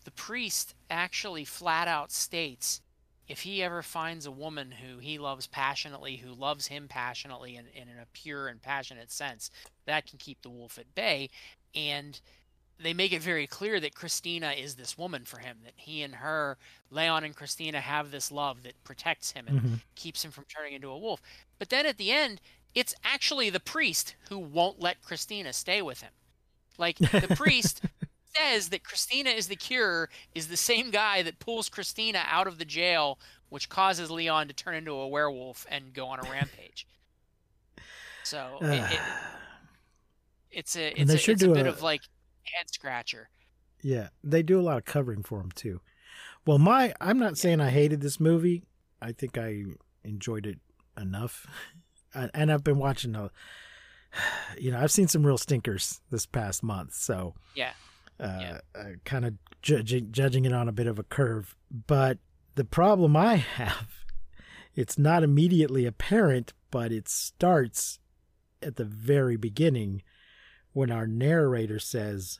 the 0.04 0.12
priest 0.12 0.76
actually 0.92 1.44
flat 1.46 1.88
out 1.88 2.12
states 2.12 2.82
if 3.28 3.42
he 3.42 3.64
ever 3.64 3.82
finds 3.82 4.26
a 4.26 4.32
woman 4.32 4.70
who 4.72 5.00
he 5.00 5.18
loves 5.18 5.48
passionately, 5.48 6.18
who 6.18 6.34
loves 6.34 6.68
him 6.68 6.88
passionately 6.88 7.56
and, 7.56 7.68
and 7.76 7.90
in 7.90 7.98
a 7.98 8.06
pure 8.14 8.48
and 8.48 8.62
passionate 8.62 9.12
sense, 9.12 9.50
that 9.86 10.06
can 10.06 10.20
keep 10.20 10.42
the 10.42 10.50
wolf 10.50 10.78
at 10.78 10.94
bay. 10.94 11.30
And 11.74 12.20
they 12.80 12.94
make 12.94 13.14
it 13.14 13.22
very 13.22 13.48
clear 13.48 13.80
that 13.80 13.96
Christina 13.96 14.52
is 14.52 14.76
this 14.76 14.98
woman 14.98 15.26
for 15.26 15.38
him, 15.40 15.60
that 15.64 15.74
he 15.76 16.02
and 16.02 16.16
her, 16.16 16.58
Leon 16.90 17.24
and 17.24 17.36
Christina, 17.36 17.80
have 17.82 18.12
this 18.12 18.32
love 18.32 18.64
that 18.64 18.84
protects 18.84 19.32
him 19.32 19.48
and 19.48 19.62
Mhm. 19.62 19.80
keeps 19.96 20.24
him 20.26 20.32
from 20.32 20.46
turning 20.46 20.74
into 20.74 20.90
a 20.90 20.98
wolf. 20.98 21.22
But 21.60 21.70
then 21.70 21.86
at 21.86 21.98
the 21.98 22.12
end, 22.12 22.42
it's 22.76 22.96
actually 23.04 23.50
the 23.50 23.60
priest 23.60 24.16
who 24.30 24.38
won't 24.40 24.80
let 24.80 25.02
Christina 25.04 25.54
stay 25.54 25.82
with 25.82 26.02
him. 26.02 26.12
Like 26.78 26.98
the 26.98 27.36
priest 27.38 27.82
says 28.36 28.70
that 28.70 28.84
Christina 28.84 29.30
is 29.30 29.48
the 29.48 29.56
cure 29.56 30.10
is 30.34 30.48
the 30.48 30.58
same 30.58 30.90
guy 30.90 31.22
that 31.22 31.38
pulls 31.40 31.70
Christina 31.70 32.24
out 32.28 32.48
of 32.48 32.58
the 32.58 32.66
jail, 32.66 33.20
which 33.50 33.70
causes 33.70 34.10
Leon 34.10 34.48
to 34.48 34.54
turn 34.56 34.74
into 34.74 34.92
a 34.94 35.08
werewolf 35.08 35.68
and 35.70 35.94
go 35.94 36.08
on 36.08 36.20
a 36.20 36.30
rampage. 36.30 36.88
So 38.24 38.58
it, 38.62 38.92
it, 38.94 39.00
it's 40.52 40.76
a 40.76 40.90
And 40.92 41.00
it's 41.02 41.10
they 41.12 41.16
a, 41.16 41.18
should 41.20 41.44
a 41.44 41.54
bit 41.54 41.68
a- 41.68 41.70
of 41.70 41.82
like 41.82 42.02
head 42.56 42.70
scratcher. 42.72 43.30
Yeah, 43.82 44.10
they 44.24 44.44
do 44.44 44.60
a 44.60 44.64
lot 44.64 44.78
of 44.78 44.86
covering 44.86 45.24
for 45.24 45.42
him 45.42 45.52
too. 45.52 45.82
Well, 46.46 46.58
my 46.60 46.94
I'm 47.02 47.20
not 47.20 47.38
saying 47.38 47.60
I 47.62 47.70
hated 47.70 48.02
this 48.02 48.20
movie. 48.20 48.64
I 49.02 49.12
think 49.12 49.38
I 49.38 49.64
enjoyed 50.04 50.46
it 50.46 50.60
enough, 51.00 51.46
and 52.14 52.32
and 52.34 52.52
I've 52.52 52.64
been 52.64 52.78
watching 52.80 53.16
a, 53.16 53.30
you 54.58 54.72
know, 54.72 54.80
I've 54.80 54.92
seen 54.92 55.08
some 55.08 55.26
real 55.26 55.38
stinkers 55.38 56.02
this 56.12 56.26
past 56.26 56.64
month, 56.64 56.94
so 56.94 57.36
Yeah. 57.56 57.74
uh, 58.20 58.38
Yeah. 58.42 58.58
uh, 58.76 58.84
kind 59.06 59.26
of 59.26 59.34
judging 59.62 60.12
judging 60.12 60.46
it 60.46 60.54
on 60.54 60.68
a 60.70 60.74
bit 60.74 60.88
of 60.88 61.00
a 61.00 61.04
curve. 61.04 61.56
But 61.72 62.20
the 62.56 62.66
problem 62.66 63.16
I 63.18 63.36
have, 63.58 63.90
it's 64.76 64.98
not 64.98 65.24
immediately 65.24 65.86
apparent, 65.86 66.54
but 66.72 66.92
it 66.92 67.08
starts 67.10 68.00
at 68.62 68.76
the 68.78 68.86
very 68.86 69.36
beginning 69.36 70.04
when 70.74 70.92
our 70.92 71.08
narrator 71.08 71.80
says, 71.80 72.40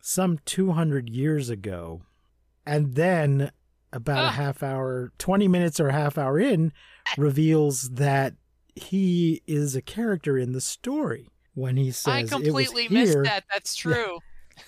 "Some 0.00 0.38
two 0.44 0.72
hundred 0.72 1.10
years 1.10 1.50
ago," 1.50 2.02
and 2.64 2.94
then 2.94 3.50
about 3.92 4.24
a 4.24 4.28
Ah. 4.28 4.32
half 4.32 4.62
hour, 4.62 5.12
twenty 5.18 5.48
minutes 5.48 5.80
or 5.80 5.88
a 5.88 5.92
half 5.92 6.16
hour 6.18 6.38
in, 6.38 6.72
reveals 7.18 7.90
that 7.90 8.34
he 8.74 9.42
is 9.46 9.74
a 9.74 9.82
character 9.82 10.38
in 10.38 10.52
the 10.52 10.60
story. 10.60 11.28
When 11.54 11.76
he 11.76 11.90
says 11.90 12.14
I 12.14 12.18
it 12.20 12.22
was 12.24 12.30
completely 12.30 12.88
missed 12.88 13.12
here, 13.14 13.24
that. 13.24 13.44
That's 13.52 13.74
true. 13.74 14.20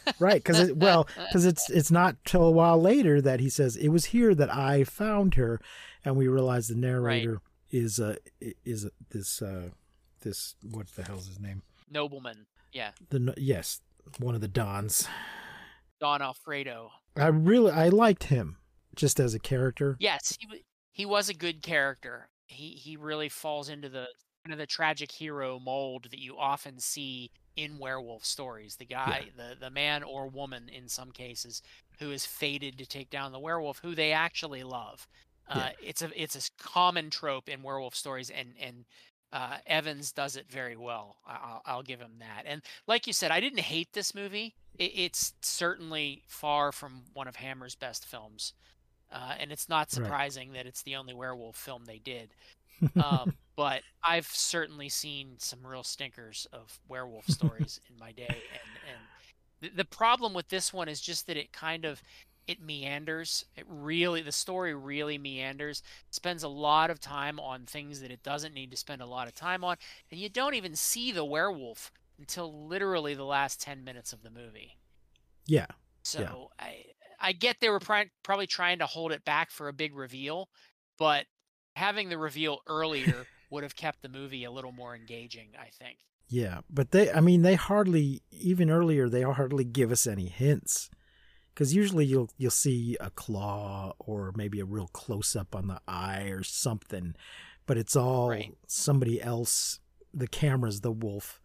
right 0.20 0.36
because 0.42 0.60
it, 0.60 0.76
well 0.76 1.08
because 1.26 1.44
it's 1.44 1.68
it's 1.68 1.90
not 1.90 2.16
till 2.24 2.44
a 2.44 2.50
while 2.50 2.80
later 2.80 3.20
that 3.20 3.40
he 3.40 3.48
says 3.48 3.74
it 3.74 3.88
was 3.88 4.04
here 4.06 4.36
that 4.36 4.48
i 4.54 4.84
found 4.84 5.34
her 5.34 5.60
and 6.04 6.14
we 6.14 6.28
realize 6.28 6.68
the 6.68 6.76
narrator 6.76 7.40
is 7.72 7.98
uh 7.98 8.14
is 8.64 8.86
this 9.10 9.42
uh 9.42 9.68
this 10.20 10.54
what 10.62 10.86
the 10.94 11.02
hell's 11.02 11.26
his 11.26 11.40
name 11.40 11.62
Nobleman. 11.90 12.46
Yeah. 12.72 12.90
the 13.10 13.34
yes 13.36 13.80
one 14.18 14.34
of 14.34 14.40
the 14.40 14.48
dons 14.48 15.08
Don 16.00 16.22
Alfredo. 16.22 16.90
i 17.16 17.26
really 17.26 17.72
i 17.72 17.88
liked 17.88 18.24
him 18.24 18.56
just 18.94 19.20
as 19.20 19.34
a 19.34 19.38
character 19.38 19.96
Yes, 20.00 20.36
he 20.38 20.64
he 20.92 21.06
was 21.06 21.28
a 21.28 21.34
good 21.34 21.62
character. 21.62 22.28
He 22.46 22.70
he 22.70 22.96
really 22.96 23.28
falls 23.28 23.68
into 23.68 23.88
the 23.88 24.06
kind 24.44 24.52
of 24.52 24.58
the 24.58 24.66
tragic 24.66 25.12
hero 25.12 25.58
mold 25.60 26.08
that 26.10 26.18
you 26.18 26.36
often 26.36 26.78
see 26.80 27.30
in 27.56 27.78
werewolf 27.78 28.24
stories. 28.24 28.76
The 28.76 28.86
guy, 28.86 29.26
the 29.36 29.54
the 29.58 29.70
man 29.70 30.02
or 30.02 30.28
woman 30.28 30.68
in 30.68 30.88
some 30.88 31.12
cases, 31.12 31.62
who 32.00 32.10
is 32.10 32.26
fated 32.26 32.76
to 32.78 32.86
take 32.86 33.08
down 33.10 33.30
the 33.32 33.38
werewolf, 33.38 33.78
who 33.78 33.94
they 33.94 34.12
actually 34.12 34.62
love. 34.64 35.06
Uh, 35.48 35.70
It's 35.82 36.02
a 36.02 36.10
it's 36.20 36.36
a 36.36 36.50
common 36.62 37.08
trope 37.10 37.48
in 37.48 37.62
werewolf 37.62 37.94
stories, 37.94 38.30
and 38.30 38.54
and 38.60 38.84
uh, 39.32 39.58
Evans 39.66 40.12
does 40.12 40.36
it 40.36 40.46
very 40.50 40.76
well. 40.76 41.16
I'll, 41.26 41.62
I'll 41.66 41.82
give 41.82 42.00
him 42.00 42.14
that. 42.20 42.44
And 42.46 42.62
like 42.86 43.06
you 43.06 43.12
said, 43.12 43.30
I 43.30 43.40
didn't 43.40 43.60
hate 43.60 43.92
this 43.92 44.14
movie. 44.14 44.54
It, 44.78 44.92
it's 44.94 45.34
certainly 45.42 46.22
far 46.28 46.72
from 46.72 47.02
one 47.14 47.28
of 47.28 47.36
Hammer's 47.36 47.74
best 47.74 48.04
films. 48.04 48.52
Uh, 49.12 49.34
and 49.38 49.50
it's 49.52 49.68
not 49.68 49.82
Right. 49.86 49.90
surprising 49.92 50.52
that 50.52 50.66
it's 50.66 50.82
the 50.82 50.96
only 50.96 51.14
werewolf 51.14 51.56
film 51.56 51.84
they 51.84 51.98
did. 51.98 52.30
Um, 52.96 53.34
but 53.56 53.82
I've 54.02 54.26
certainly 54.26 54.88
seen 54.88 55.34
some 55.36 55.66
real 55.66 55.82
stinkers 55.82 56.46
of 56.50 56.80
werewolf 56.88 57.26
stories 57.28 57.78
in 57.90 57.98
my 57.98 58.10
day, 58.12 58.24
and 58.52 58.78
and 58.88 59.00
the, 59.60 59.68
the 59.76 59.84
problem 59.84 60.32
with 60.32 60.48
this 60.48 60.72
one 60.72 60.88
is 60.88 60.98
just 60.98 61.26
that 61.26 61.36
it 61.36 61.52
kind 61.52 61.84
of 61.84 62.02
it 62.46 62.60
meanders. 62.60 63.44
It 63.56 63.64
really 63.68 64.22
the 64.22 64.32
story 64.32 64.74
really 64.74 65.18
meanders. 65.18 65.82
Spends 66.10 66.42
a 66.42 66.48
lot 66.48 66.90
of 66.90 67.00
time 67.00 67.38
on 67.40 67.66
things 67.66 68.00
that 68.00 68.10
it 68.10 68.22
doesn't 68.22 68.54
need 68.54 68.70
to 68.72 68.76
spend 68.76 69.02
a 69.02 69.06
lot 69.06 69.28
of 69.28 69.34
time 69.34 69.64
on, 69.64 69.76
and 70.10 70.20
you 70.20 70.28
don't 70.28 70.54
even 70.54 70.74
see 70.76 71.12
the 71.12 71.24
werewolf 71.24 71.92
until 72.18 72.66
literally 72.66 73.14
the 73.14 73.24
last 73.24 73.60
ten 73.60 73.84
minutes 73.84 74.12
of 74.12 74.22
the 74.22 74.30
movie. 74.30 74.76
yeah 75.46 75.66
So 76.02 76.50
I 76.58 76.84
I 77.18 77.32
get 77.32 77.60
they 77.60 77.68
were 77.70 77.80
pri- 77.80 78.10
probably 78.22 78.46
trying 78.46 78.78
to 78.80 78.86
hold 78.86 79.12
it 79.12 79.24
back 79.24 79.50
for 79.50 79.68
a 79.68 79.72
big 79.72 79.94
reveal, 79.94 80.48
but 80.98 81.26
having 81.76 82.08
the 82.08 82.18
reveal 82.18 82.60
earlier 82.66 83.28
would 83.50 83.62
have 83.62 83.76
kept 83.76 84.02
the 84.02 84.08
movie 84.08 84.44
a 84.44 84.50
little 84.50 84.72
more 84.72 84.94
engaging, 84.94 85.50
I 85.58 85.68
think. 85.70 85.98
yeah 86.28 86.60
but 86.70 86.90
they 86.92 87.10
i 87.12 87.20
mean 87.20 87.42
they 87.42 87.54
hardly 87.54 88.22
even 88.30 88.70
earlier 88.70 89.08
they 89.08 89.22
hardly 89.22 89.64
give 89.64 89.90
us 89.90 90.06
any 90.06 90.28
hints 90.28 90.90
because 91.60 91.74
usually 91.74 92.06
you'll 92.06 92.30
you'll 92.38 92.50
see 92.50 92.96
a 93.00 93.10
claw 93.10 93.92
or 93.98 94.32
maybe 94.34 94.60
a 94.60 94.64
real 94.64 94.88
close 94.94 95.36
up 95.36 95.54
on 95.54 95.66
the 95.66 95.78
eye 95.86 96.28
or 96.30 96.42
something 96.42 97.14
but 97.66 97.76
it's 97.76 97.94
all 97.94 98.30
Right. 98.30 98.56
somebody 98.66 99.20
else 99.20 99.78
the 100.14 100.26
camera's 100.26 100.80
the 100.80 100.90
wolf 100.90 101.38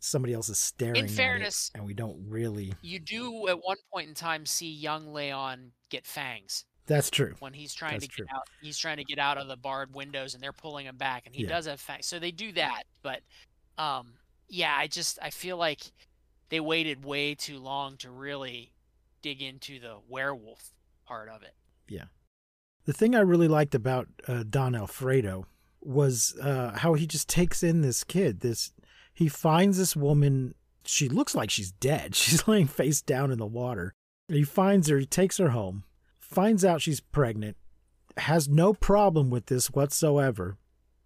somebody 0.00 0.34
else 0.34 0.48
is 0.48 0.58
staring 0.58 1.04
at 1.04 1.40
it, 1.40 1.70
and 1.76 1.84
we 1.84 1.94
don't 1.94 2.18
really 2.26 2.74
You 2.82 2.98
do 2.98 3.46
at 3.46 3.62
one 3.62 3.76
point 3.92 4.08
in 4.08 4.14
time 4.14 4.44
see 4.44 4.72
young 4.72 5.12
Leon 5.12 5.70
get 5.88 6.04
fangs 6.04 6.64
that's 6.86 7.08
true 7.08 7.34
when 7.38 7.52
he's 7.54 7.72
trying 7.72 8.00
That's 8.00 8.06
to 8.08 8.08
true. 8.08 8.26
get 8.26 8.36
out. 8.36 8.42
He's 8.60 8.76
trying 8.78 8.96
to 8.96 9.04
get 9.04 9.18
out 9.20 9.38
of 9.38 9.48
the 9.48 9.56
barred 9.56 9.94
windows, 9.94 10.34
and 10.34 10.42
they're 10.42 10.52
pulling 10.52 10.86
him 10.86 10.96
back, 10.96 11.26
and 11.26 11.34
he 11.34 11.42
Yeah. 11.42 11.48
does 11.50 11.66
have 11.66 11.80
fangs. 11.80 12.06
So 12.06 12.18
they 12.18 12.32
do 12.32 12.52
that, 12.52 12.82
but 13.02 13.20
um, 13.78 14.14
yeah, 14.48 14.74
I 14.76 14.88
just 14.88 15.18
I 15.22 15.30
feel 15.30 15.56
like 15.56 15.92
they 16.50 16.60
waited 16.60 17.04
way 17.04 17.34
too 17.36 17.58
long 17.58 17.96
to 17.98 18.10
really 18.10 18.72
dig 19.22 19.42
into 19.42 19.80
the 19.80 19.96
werewolf 20.08 20.72
part 21.06 21.28
of 21.28 21.42
it. 21.42 21.54
Yeah. 21.88 22.04
The 22.84 22.92
thing 22.92 23.14
i 23.14 23.20
really 23.20 23.48
liked 23.48 23.74
about 23.74 24.08
uh, 24.26 24.44
don 24.48 24.74
alfredo 24.74 25.46
was 25.80 26.36
uh, 26.42 26.72
how 26.76 26.94
he 26.94 27.06
just 27.06 27.28
takes 27.28 27.62
in 27.62 27.80
this 27.80 28.04
kid 28.04 28.40
this 28.40 28.72
he 29.14 29.28
finds 29.28 29.78
this 29.78 29.96
woman 29.96 30.54
she 30.84 31.08
looks 31.08 31.34
like 31.34 31.50
she's 31.50 31.72
dead 31.72 32.14
she's 32.16 32.46
laying 32.48 32.66
face 32.66 33.00
down 33.00 33.30
in 33.30 33.38
the 33.38 33.46
water 33.46 33.94
he 34.28 34.42
finds 34.42 34.88
her 34.88 34.98
he 34.98 35.06
takes 35.06 35.38
her 35.38 35.50
home 35.50 35.84
finds 36.18 36.64
out 36.64 36.82
she's 36.82 37.00
pregnant 37.00 37.56
has 38.16 38.48
no 38.48 38.74
problem 38.74 39.30
with 39.30 39.46
this 39.46 39.68
whatsoever 39.68 40.58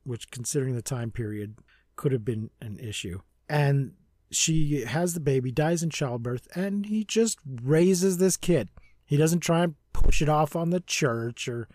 which 0.04 0.30
considering 0.30 0.74
the 0.74 0.82
time 0.82 1.10
period 1.10 1.56
could 1.96 2.12
have 2.12 2.24
been 2.24 2.50
an 2.60 2.78
issue 2.78 3.20
and 3.48 3.92
she 4.30 4.82
has 4.82 5.14
the 5.14 5.20
baby, 5.20 5.50
dies 5.50 5.82
in 5.82 5.90
childbirth, 5.90 6.48
and 6.54 6.86
he 6.86 7.04
just 7.04 7.38
raises 7.62 8.18
this 8.18 8.36
kid. 8.36 8.68
He 9.04 9.16
doesn't 9.16 9.40
try 9.40 9.64
and 9.64 9.74
push 9.92 10.22
it 10.22 10.28
off 10.28 10.56
on 10.56 10.70
the 10.70 10.80
church 10.80 11.48
or 11.48 11.68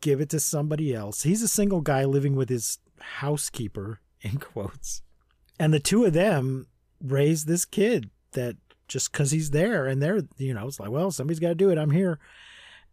give 0.00 0.20
it 0.20 0.30
to 0.30 0.40
somebody 0.40 0.94
else. 0.94 1.22
He's 1.22 1.42
a 1.42 1.48
single 1.48 1.80
guy 1.80 2.04
living 2.04 2.36
with 2.36 2.48
his 2.48 2.78
housekeeper, 3.00 4.00
in 4.22 4.38
quotes. 4.38 5.02
And 5.58 5.74
the 5.74 5.80
two 5.80 6.04
of 6.04 6.12
them 6.12 6.66
raise 7.02 7.44
this 7.44 7.64
kid 7.64 8.10
that 8.32 8.56
just 8.88 9.12
because 9.12 9.30
he's 9.30 9.50
there 9.50 9.86
and 9.86 10.02
they're, 10.02 10.22
you 10.36 10.54
know, 10.54 10.66
it's 10.66 10.80
like, 10.80 10.90
well, 10.90 11.10
somebody's 11.10 11.38
got 11.38 11.48
to 11.48 11.54
do 11.54 11.70
it. 11.70 11.78
I'm 11.78 11.90
here. 11.90 12.18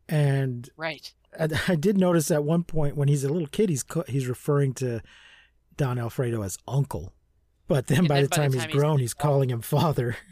And 0.09 0.69
Right. 0.77 1.13
I, 1.39 1.47
I 1.67 1.75
did 1.75 1.97
notice 1.97 2.31
at 2.31 2.43
one 2.43 2.63
point 2.63 2.95
when 2.95 3.07
he's 3.07 3.23
a 3.23 3.29
little 3.29 3.47
kid, 3.47 3.69
he's 3.69 3.85
he's 4.07 4.27
referring 4.27 4.73
to 4.75 5.01
Don 5.75 5.97
Alfredo 5.97 6.41
as 6.41 6.57
uncle, 6.67 7.13
but 7.67 7.87
then 7.87 7.99
And 7.99 8.07
by 8.07 8.15
then 8.15 8.23
the 8.23 8.27
time, 8.29 8.53
he's 8.53 8.65
grown, 8.65 8.99
he's 8.99 9.13
calling 9.13 9.49
him 9.49 9.61
father. 9.61 10.17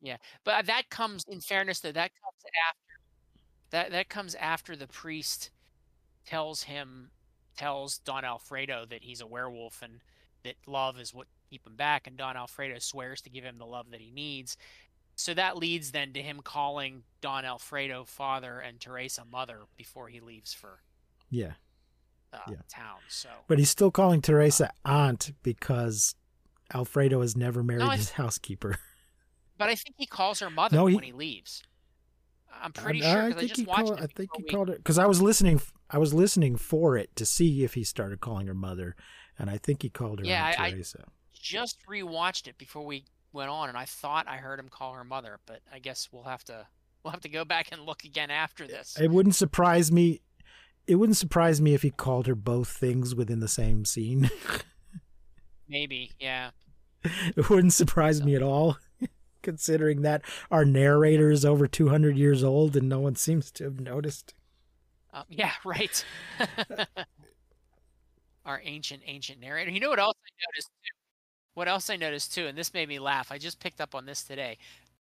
Yeah, 0.00 0.16
but 0.44 0.66
that 0.66 0.90
comes, 0.90 1.24
in 1.28 1.40
fairness, 1.40 1.80
though, 1.80 1.92
that 1.92 2.10
comes 2.22 2.42
after 2.68 2.80
that 3.70 3.90
that 3.92 4.08
comes 4.08 4.34
after 4.36 4.76
the 4.76 4.88
priest 4.88 5.50
tells 6.26 6.62
him 6.64 7.10
tells 7.56 7.98
Don 7.98 8.24
Alfredo 8.24 8.86
that 8.90 9.02
he's 9.04 9.20
a 9.20 9.26
werewolf 9.26 9.82
and 9.82 10.02
that 10.44 10.56
love 10.66 11.00
is 11.00 11.14
what 11.14 11.28
keep 11.50 11.66
him 11.66 11.76
back, 11.76 12.06
and 12.06 12.16
Don 12.16 12.36
Alfredo 12.36 12.78
swears 12.80 13.20
to 13.22 13.30
give 13.30 13.44
him 13.44 13.58
the 13.58 13.66
love 13.66 13.90
that 13.90 14.00
he 14.00 14.10
needs. 14.10 14.56
So 15.16 15.34
that 15.34 15.56
leads 15.58 15.92
then 15.92 16.12
to 16.14 16.22
him 16.22 16.40
calling 16.44 17.04
Don 17.20 17.44
Alfredo 17.44 18.04
father 18.04 18.60
and 18.60 18.80
Teresa 18.80 19.24
mother 19.24 19.60
before 19.76 20.08
he 20.08 20.20
leaves 20.20 20.54
for 20.54 20.80
Yeah, 21.30 21.52
uh, 22.32 22.38
Yeah. 22.50 22.56
town. 22.68 23.00
So 23.08 23.28
but 23.48 23.58
he's 23.58 23.70
still 23.70 23.90
calling 23.90 24.20
Teresa 24.22 24.70
aunt 24.84 25.32
because 25.42 26.14
Alfredo 26.72 27.20
has 27.20 27.36
never 27.36 27.62
married 27.62 27.82
I- 27.82 27.96
his 27.96 28.12
housekeeper. 28.12 28.76
But 29.56 29.68
I 29.68 29.76
think 29.76 29.94
he 29.98 30.06
calls 30.06 30.40
her 30.40 30.50
mother 30.50 30.74
No, 30.76 30.86
he- 30.86 30.96
when 30.96 31.04
he 31.04 31.12
leaves. 31.12 31.62
I'm 32.60 32.72
pretty 32.72 33.04
I, 33.04 33.12
sure 33.12 33.22
I 33.22 33.26
I, 33.26 33.32
think 33.32 33.48
just 33.48 33.60
he 33.60 33.66
called. 33.66 33.98
it. 33.98 34.02
I 34.02 34.06
think 34.06 34.30
he 34.36 34.42
we- 34.44 34.48
called 34.48 34.70
it 34.70 34.78
because 34.78 34.98
I 34.98 35.06
was 35.06 35.20
listening. 35.22 35.60
I 35.90 35.98
was 35.98 36.12
listening 36.14 36.56
for 36.56 36.96
it 36.96 37.14
to 37.16 37.24
see 37.26 37.62
if 37.64 37.74
he 37.74 37.84
started 37.84 38.20
calling 38.20 38.46
her 38.46 38.54
mother, 38.54 38.96
and 39.38 39.48
I 39.50 39.58
think 39.58 39.82
he 39.82 39.90
called 39.90 40.20
her 40.20 40.24
Yeah, 40.24 40.54
I- 40.58 40.64
I- 40.66 40.70
Teresa. 40.72 41.04
just 41.32 41.78
rewatched 41.88 42.46
it 42.48 42.56
before 42.58 42.84
we 42.86 43.04
went 43.32 43.50
on, 43.50 43.68
and 43.68 43.76
I 43.78 43.84
thought 43.84 44.26
I 44.28 44.36
heard 44.38 44.58
him 44.58 44.68
call 44.68 44.94
her 44.94 45.04
mother, 45.04 45.40
but 45.46 45.60
I 45.72 45.78
guess 45.78 46.08
we'll 46.10 46.22
have 46.24 46.42
to 46.44 46.66
we'll 47.04 47.12
have 47.12 47.20
to 47.20 47.28
go 47.28 47.44
back 47.44 47.68
and 47.70 47.82
look 47.82 48.02
again 48.04 48.30
after 48.30 48.66
this. 48.66 48.96
It 48.98 49.10
wouldn't 49.10 49.34
surprise 49.34 49.92
me. 49.92 50.20
It 50.86 50.96
wouldn't 50.96 51.16
surprise 51.16 51.60
me 51.60 51.74
if 51.74 51.82
he 51.82 51.90
called 51.90 52.26
her 52.26 52.34
both 52.34 52.68
things 52.68 53.14
within 53.14 53.40
the 53.40 53.48
same 53.48 53.84
scene. 53.84 54.30
Maybe, 55.68 56.12
yeah. 56.18 56.50
it 57.36 57.50
wouldn't 57.50 57.72
surprise 57.72 58.22
me 58.22 58.34
at 58.34 58.42
all, 58.42 58.78
considering 59.42 60.02
that 60.02 60.22
our 60.50 60.64
narrator 60.64 61.30
is 61.30 61.44
over 61.44 61.66
200 61.66 62.16
years 62.16 62.42
old 62.42 62.76
and 62.76 62.88
no 62.88 63.00
one 63.00 63.16
seems 63.16 63.50
to 63.52 63.64
have 63.64 63.80
noticed. 63.80 64.34
Um, 65.12 65.24
yeah, 65.28 65.52
right. 65.64 66.04
Our 68.44 68.60
ancient, 68.64 69.02
ancient 69.06 69.40
narrator. 69.40 69.70
You 69.70 69.80
know 69.80 69.88
what 69.88 69.98
else 69.98 70.16
I 70.24 70.30
noticed 70.52 70.68
too? 70.68 70.96
What 71.54 71.68
else 71.68 71.90
I 71.90 71.96
noticed 71.96 72.34
too, 72.34 72.46
and 72.46 72.58
this 72.58 72.74
made 72.74 72.88
me 72.88 72.98
laugh. 72.98 73.32
I 73.32 73.38
just 73.38 73.60
picked 73.60 73.80
up 73.80 73.94
on 73.94 74.06
this 74.06 74.22
today. 74.24 74.58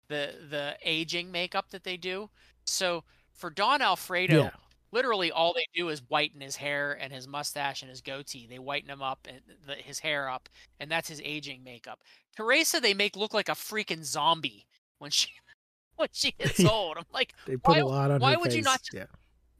The 0.08 0.34
the 0.50 0.76
aging 0.84 1.30
makeup 1.32 1.70
that 1.70 1.84
they 1.84 1.96
do. 1.96 2.30
So 2.64 3.04
for 3.34 3.50
Don 3.50 3.82
Alfredo, 3.82 4.44
Yeah. 4.44 4.50
Literally 4.92 5.30
all 5.32 5.52
they 5.54 5.66
do 5.74 5.88
is 5.88 6.00
whiten 6.08 6.40
his 6.40 6.56
hair 6.56 6.92
and 7.00 7.12
his 7.12 7.26
mustache 7.28 7.82
and 7.82 7.90
his 7.90 8.00
goatee. 8.00 8.46
They 8.48 8.58
whiten 8.58 8.90
him 8.90 9.02
up 9.02 9.26
and 9.28 9.40
the, 9.66 9.74
his 9.74 9.98
hair 9.98 10.28
up, 10.28 10.48
and 10.80 10.90
that's 10.90 11.08
his 11.08 11.20
aging 11.24 11.62
makeup. 11.64 12.00
Teresa, 12.36 12.80
they 12.80 12.94
make 12.94 13.16
look 13.16 13.34
like 13.34 13.48
a 13.48 13.52
freaking 13.52 14.04
zombie 14.04 14.66
when 14.98 15.10
she 15.10 15.28
when 15.96 16.08
she 16.12 16.30
gets 16.38 16.64
old. 16.64 16.96
I'm 16.98 17.04
like, 17.12 17.32
They 17.46 17.56
put 17.56 17.76
Why- 17.76 17.78
a 17.78 17.86
lot 17.86 18.10
on 18.10 18.20
why 18.20 18.36
would 18.36 18.52
you 18.52 18.62
not 18.62 18.80
Yeah. 18.92 19.06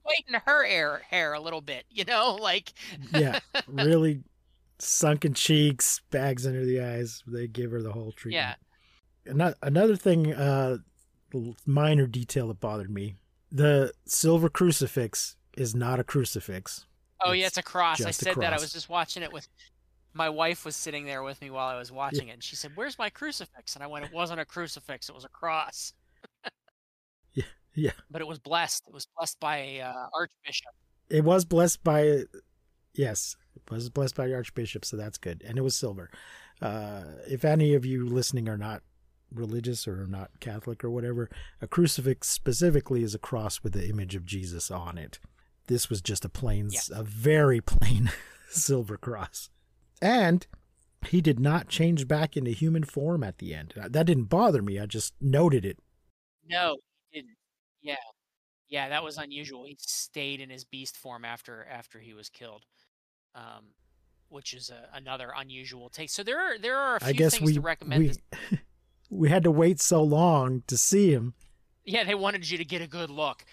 whiten 0.02 0.40
her 0.46 0.64
hair 0.66 1.02
hair 1.10 1.32
a 1.34 1.40
little 1.40 1.60
bit, 1.62 1.84
you 1.90 2.04
know, 2.04 2.34
like 2.40 2.72
yeah, 3.12 3.40
really 3.66 4.22
sunken 4.78 5.32
cheeks, 5.34 6.00
bags 6.10 6.46
under 6.46 6.64
the 6.64 6.80
eyes. 6.80 7.22
They 7.26 7.46
give 7.46 7.70
her 7.70 7.82
the 7.82 7.92
whole 7.92 8.12
treatment. 8.12 8.56
Yeah. 9.24 9.32
Ano- 9.32 9.54
Another 9.62 9.96
thing, 9.96 10.32
uh, 10.34 10.76
minor 11.64 12.06
detail 12.06 12.48
that 12.48 12.60
bothered 12.60 12.90
me: 12.90 13.16
the 13.50 13.92
silver 14.06 14.48
crucifix 14.48 15.36
is 15.56 15.74
not 15.74 16.00
a 16.00 16.04
crucifix. 16.04 16.86
Oh 17.24 17.32
yeah, 17.32 17.46
It's 17.46 17.56
it's 17.56 17.66
a 17.66 17.70
cross. 17.70 18.00
I 18.04 18.10
said 18.10 18.34
that. 18.36 18.52
I 18.52 18.60
was 18.60 18.72
just 18.72 18.88
watching 18.88 19.22
it 19.22 19.32
with 19.32 19.48
my 20.12 20.28
wife 20.28 20.64
was 20.64 20.76
sitting 20.76 21.04
there 21.04 21.22
with 21.22 21.40
me 21.40 21.50
while 21.50 21.68
I 21.68 21.78
was 21.78 21.92
watching 21.92 22.28
it, 22.28 22.32
and 22.32 22.42
she 22.42 22.56
said, 22.56 22.72
"Where's 22.74 22.98
my 22.98 23.10
crucifix?" 23.10 23.74
And 23.74 23.82
I 23.82 23.86
went, 23.86 24.04
"It 24.04 24.12
wasn't 24.12 24.40
a 24.40 24.44
crucifix. 24.44 25.08
It 25.08 25.14
was 25.14 25.24
a 25.24 25.28
cross." 25.28 25.92
Yeah, 27.78 27.90
But 28.10 28.22
it 28.22 28.26
was 28.26 28.38
blessed. 28.38 28.84
It 28.88 28.94
was 28.94 29.06
blessed 29.18 29.38
by 29.38 29.58
a 29.58 29.80
uh, 29.82 30.06
archbishop. 30.14 30.72
it 31.10 31.22
was 31.22 31.44
blessed 31.44 31.84
by. 31.84 32.22
Yes, 32.94 33.36
it 33.54 33.70
was 33.70 33.90
blessed 33.90 34.14
by 34.14 34.28
the 34.28 34.34
archbishop, 34.34 34.86
so 34.86 34.96
that's 34.96 35.18
good, 35.18 35.44
and 35.46 35.58
it 35.58 35.60
was 35.60 35.76
silver. 35.76 36.10
Uh, 36.62 37.02
if 37.28 37.44
any 37.44 37.74
of 37.74 37.84
you 37.84 38.06
listening 38.06 38.48
are 38.48 38.56
not 38.56 38.82
religious 39.32 39.86
or 39.86 40.06
not 40.06 40.30
Catholic 40.40 40.84
or 40.84 40.90
whatever, 40.90 41.30
a 41.60 41.66
crucifix 41.66 42.28
specifically 42.28 43.02
is 43.02 43.14
a 43.14 43.18
cross 43.18 43.62
with 43.62 43.72
the 43.72 43.88
image 43.88 44.14
of 44.14 44.26
Jesus 44.26 44.70
on 44.70 44.98
it. 44.98 45.18
This 45.66 45.90
was 45.90 46.00
just 46.00 46.24
a 46.24 46.28
plain, 46.28 46.70
a 46.92 47.02
very 47.02 47.60
plain 47.62 48.10
silver 48.48 48.96
cross. 48.96 49.50
And 50.00 50.46
he 51.06 51.20
did 51.20 51.40
not 51.40 51.68
change 51.68 52.08
back 52.08 52.36
into 52.36 52.50
human 52.50 52.84
form 52.84 53.22
at 53.22 53.38
the 53.38 53.54
end. 53.54 53.74
That 53.76 54.06
didn't 54.06 54.24
bother 54.24 54.62
me. 54.62 54.78
I 54.78 54.86
just 54.86 55.14
noted 55.20 55.64
it. 55.64 55.78
No, 56.48 56.76
he 57.10 57.20
didn't. 57.20 57.36
Yeah, 57.82 57.96
yeah, 58.68 58.88
that 58.88 59.04
was 59.04 59.16
unusual. 59.16 59.64
He 59.64 59.76
stayed 59.78 60.40
in 60.40 60.50
his 60.50 60.64
beast 60.64 60.96
form 60.96 61.24
after 61.24 61.66
after 61.70 62.00
he 62.00 62.14
was 62.14 62.28
killed, 62.28 62.64
um, 63.34 63.66
which 64.28 64.52
is 64.54 64.70
a, 64.70 64.96
another 64.96 65.32
unusual 65.36 65.88
take. 65.88 66.10
So 66.10 66.22
there 66.22 66.40
are 66.40 66.58
there 66.58 66.76
are 66.76 66.96
a 66.96 67.00
few 67.00 67.30
things 67.30 67.40
we 67.40 67.54
to 67.54 67.60
recommend. 67.60 68.18
we, 68.50 68.58
we 69.10 69.28
had 69.28 69.44
to 69.44 69.50
wait 69.50 69.80
so 69.80 70.02
long 70.02 70.62
to 70.66 70.76
see 70.76 71.12
him. 71.12 71.34
Yeah, 71.84 72.04
they 72.04 72.14
wanted 72.14 72.50
you 72.50 72.58
to 72.58 72.64
get 72.64 72.82
a 72.82 72.88
good 72.88 73.10
look. 73.10 73.44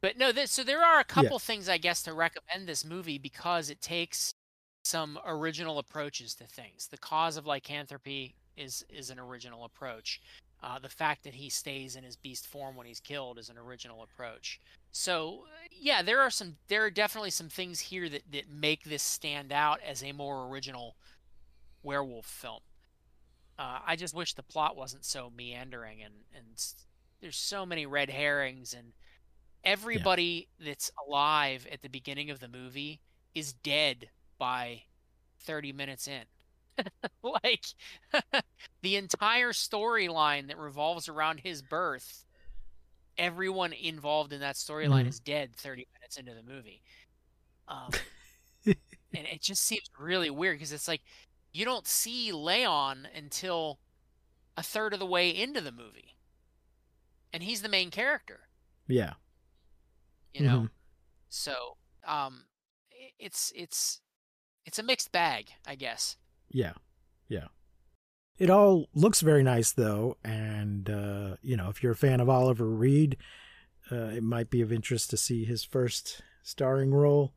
But 0.00 0.18
no, 0.18 0.32
this, 0.32 0.50
so 0.50 0.64
there 0.64 0.84
are 0.84 0.98
a 0.98 1.04
couple 1.04 1.38
things 1.38 1.68
I 1.68 1.78
guess 1.78 2.02
to 2.02 2.12
recommend 2.12 2.66
this 2.66 2.84
movie 2.84 3.18
because 3.18 3.70
it 3.70 3.80
takes 3.80 4.34
some 4.84 5.18
original 5.24 5.78
approaches 5.78 6.34
to 6.34 6.44
things. 6.44 6.88
The 6.88 6.98
cause 6.98 7.36
of 7.36 7.46
lycanthropy 7.46 8.34
is 8.56 8.84
is 8.90 9.10
an 9.10 9.18
original 9.18 9.64
approach. 9.64 10.20
Uh, 10.62 10.78
the 10.78 10.88
fact 10.88 11.24
that 11.24 11.34
he 11.34 11.48
stays 11.48 11.96
in 11.96 12.04
his 12.04 12.16
beast 12.16 12.46
form 12.46 12.76
when 12.76 12.86
he's 12.86 13.00
killed 13.00 13.38
is 13.38 13.48
an 13.48 13.58
original 13.58 14.02
approach. 14.02 14.60
So 14.90 15.44
yeah, 15.70 16.02
there 16.02 16.20
are 16.20 16.30
some 16.30 16.56
there 16.66 16.84
are 16.84 16.90
definitely 16.90 17.30
some 17.30 17.48
things 17.48 17.78
here 17.78 18.08
that 18.08 18.22
that 18.32 18.50
make 18.50 18.82
this 18.82 19.02
stand 19.02 19.52
out 19.52 19.80
as 19.86 20.02
a 20.02 20.12
more 20.12 20.48
original 20.48 20.96
werewolf 21.84 22.26
film. 22.26 22.60
Uh, 23.62 23.78
I 23.86 23.94
just 23.96 24.14
wish 24.14 24.34
the 24.34 24.42
plot 24.42 24.76
wasn't 24.76 25.04
so 25.04 25.30
meandering 25.36 26.02
and 26.02 26.14
and 26.36 26.46
there's 27.20 27.36
so 27.36 27.64
many 27.64 27.86
red 27.86 28.10
herrings 28.10 28.74
and 28.74 28.92
everybody 29.64 30.48
that's 30.58 30.90
alive 31.06 31.66
at 31.70 31.82
the 31.82 31.88
beginning 31.88 32.30
of 32.30 32.40
the 32.40 32.48
movie 32.48 33.00
is 33.34 33.52
dead 33.52 34.10
by 34.38 34.82
30 35.40 35.72
minutes 35.72 36.08
in. 36.08 36.24
like 37.22 37.64
the 38.82 38.96
entire 38.96 39.52
storyline 39.52 40.48
that 40.48 40.58
revolves 40.58 41.08
around 41.08 41.40
his 41.40 41.62
birth, 41.62 42.24
everyone 43.18 43.72
involved 43.72 44.32
in 44.32 44.40
that 44.40 44.56
storyline 44.56 45.06
Mhm. 45.06 45.08
is 45.08 45.20
dead 45.20 45.54
30 45.56 45.86
minutes 46.00 46.16
into 46.18 46.34
the 46.34 46.42
movie. 46.42 46.82
Um, 47.68 47.90
and 48.66 49.26
it 49.26 49.42
just 49.42 49.64
seems 49.64 49.88
really 49.98 50.30
weird 50.30 50.56
because 50.56 50.72
it's 50.72 50.88
like 50.88 51.02
you 51.52 51.64
don't 51.64 51.86
see 51.86 52.32
Leon 52.32 53.06
until 53.14 53.78
a 54.56 54.62
third 54.62 54.92
of 54.94 55.00
the 55.00 55.06
way 55.06 55.30
into 55.30 55.60
the 55.60 55.72
movie. 55.72 56.16
And 57.32 57.42
he's 57.42 57.62
the 57.62 57.68
main 57.68 57.90
character 57.90 58.40
Yeah. 58.86 59.14
you 60.34 60.42
know 60.46 60.60
Mhm. 60.62 60.70
so 61.28 61.76
um 62.04 62.44
it's 63.18 63.52
it's 63.54 64.00
it's 64.64 64.78
a 64.78 64.82
mixed 64.82 65.12
bag 65.12 65.50
i 65.66 65.74
guess 65.74 66.16
Yeah. 66.50 66.74
Yeah. 67.28 67.48
It 68.38 68.50
all 68.50 68.88
looks 68.94 69.20
very 69.22 69.42
nice 69.42 69.72
though, 69.72 70.16
and 70.24 70.88
uh, 70.90 71.36
you 71.42 71.56
know, 71.56 71.68
if 71.70 71.82
you're 71.82 71.92
a 71.92 71.96
fan 71.96 72.20
of 72.20 72.28
Oliver 72.28 72.68
Reed, 72.68 73.16
uh, 73.90 74.10
it 74.16 74.22
might 74.22 74.50
be 74.50 74.60
of 74.62 74.72
interest 74.72 75.10
to 75.10 75.16
see 75.16 75.44
his 75.44 75.64
first 75.64 76.20
starring 76.42 76.92
role. 76.92 77.34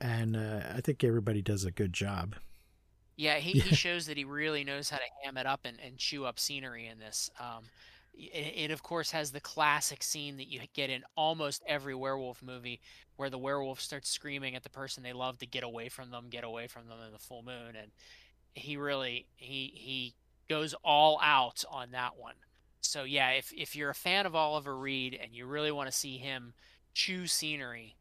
And 0.00 0.36
uh, 0.36 0.62
I 0.74 0.80
think 0.80 1.02
everybody 1.02 1.42
does 1.42 1.64
a 1.64 1.70
good 1.70 1.92
job. 1.92 2.36
Yeah 3.16 3.36
he, 3.36 3.58
he 3.60 3.74
shows 3.74 4.06
that 4.06 4.16
he 4.16 4.24
really 4.24 4.64
knows 4.64 4.90
how 4.90 4.96
to 4.96 5.02
ham 5.24 5.36
it 5.36 5.46
up 5.46 5.60
and, 5.64 5.78
and 5.84 5.98
chew 5.98 6.24
up 6.24 6.38
scenery 6.38 6.86
in 6.86 6.98
this 6.98 7.30
um 7.40 7.70
it, 8.14 8.54
it 8.56 8.70
of 8.70 8.82
course 8.82 9.10
has 9.10 9.30
the 9.32 9.40
classic 9.40 10.02
scene 10.02 10.36
that 10.36 10.48
you 10.48 10.60
get 10.74 10.90
in 10.90 11.02
almost 11.16 11.62
every 11.66 11.94
werewolf 11.94 12.42
movie 12.42 12.80
where 13.16 13.30
the 13.30 13.38
werewolf 13.38 13.80
starts 13.80 14.10
screaming 14.10 14.54
at 14.54 14.62
the 14.62 14.70
person 14.70 15.02
they 15.02 15.12
love 15.12 15.38
to 15.38 15.46
get 15.46 15.62
away 15.64 15.88
from 15.88 16.10
them 16.10 16.26
get 16.30 16.44
away 16.44 16.66
from 16.66 16.88
them 16.88 16.98
in 17.06 17.12
the 17.12 17.18
full 17.18 17.42
moon 17.42 17.76
and 17.80 17.90
he 18.54 18.76
really 18.76 19.26
he 19.36 19.72
he 19.74 20.14
goes 20.48 20.74
all 20.84 21.18
out 21.22 21.64
on 21.70 21.92
that 21.92 22.16
one. 22.16 22.34
So 22.80 23.04
yeah, 23.04 23.30
if 23.30 23.52
if 23.56 23.76
you're 23.76 23.90
a 23.90 23.94
fan 23.94 24.26
of 24.26 24.34
Oliver 24.34 24.76
Reed 24.76 25.18
and 25.20 25.32
you 25.32 25.46
really 25.46 25.72
want 25.72 25.90
to 25.90 25.96
see 25.96 26.18
him 26.18 26.54
chew 26.94 27.26
scenery, 27.26 27.96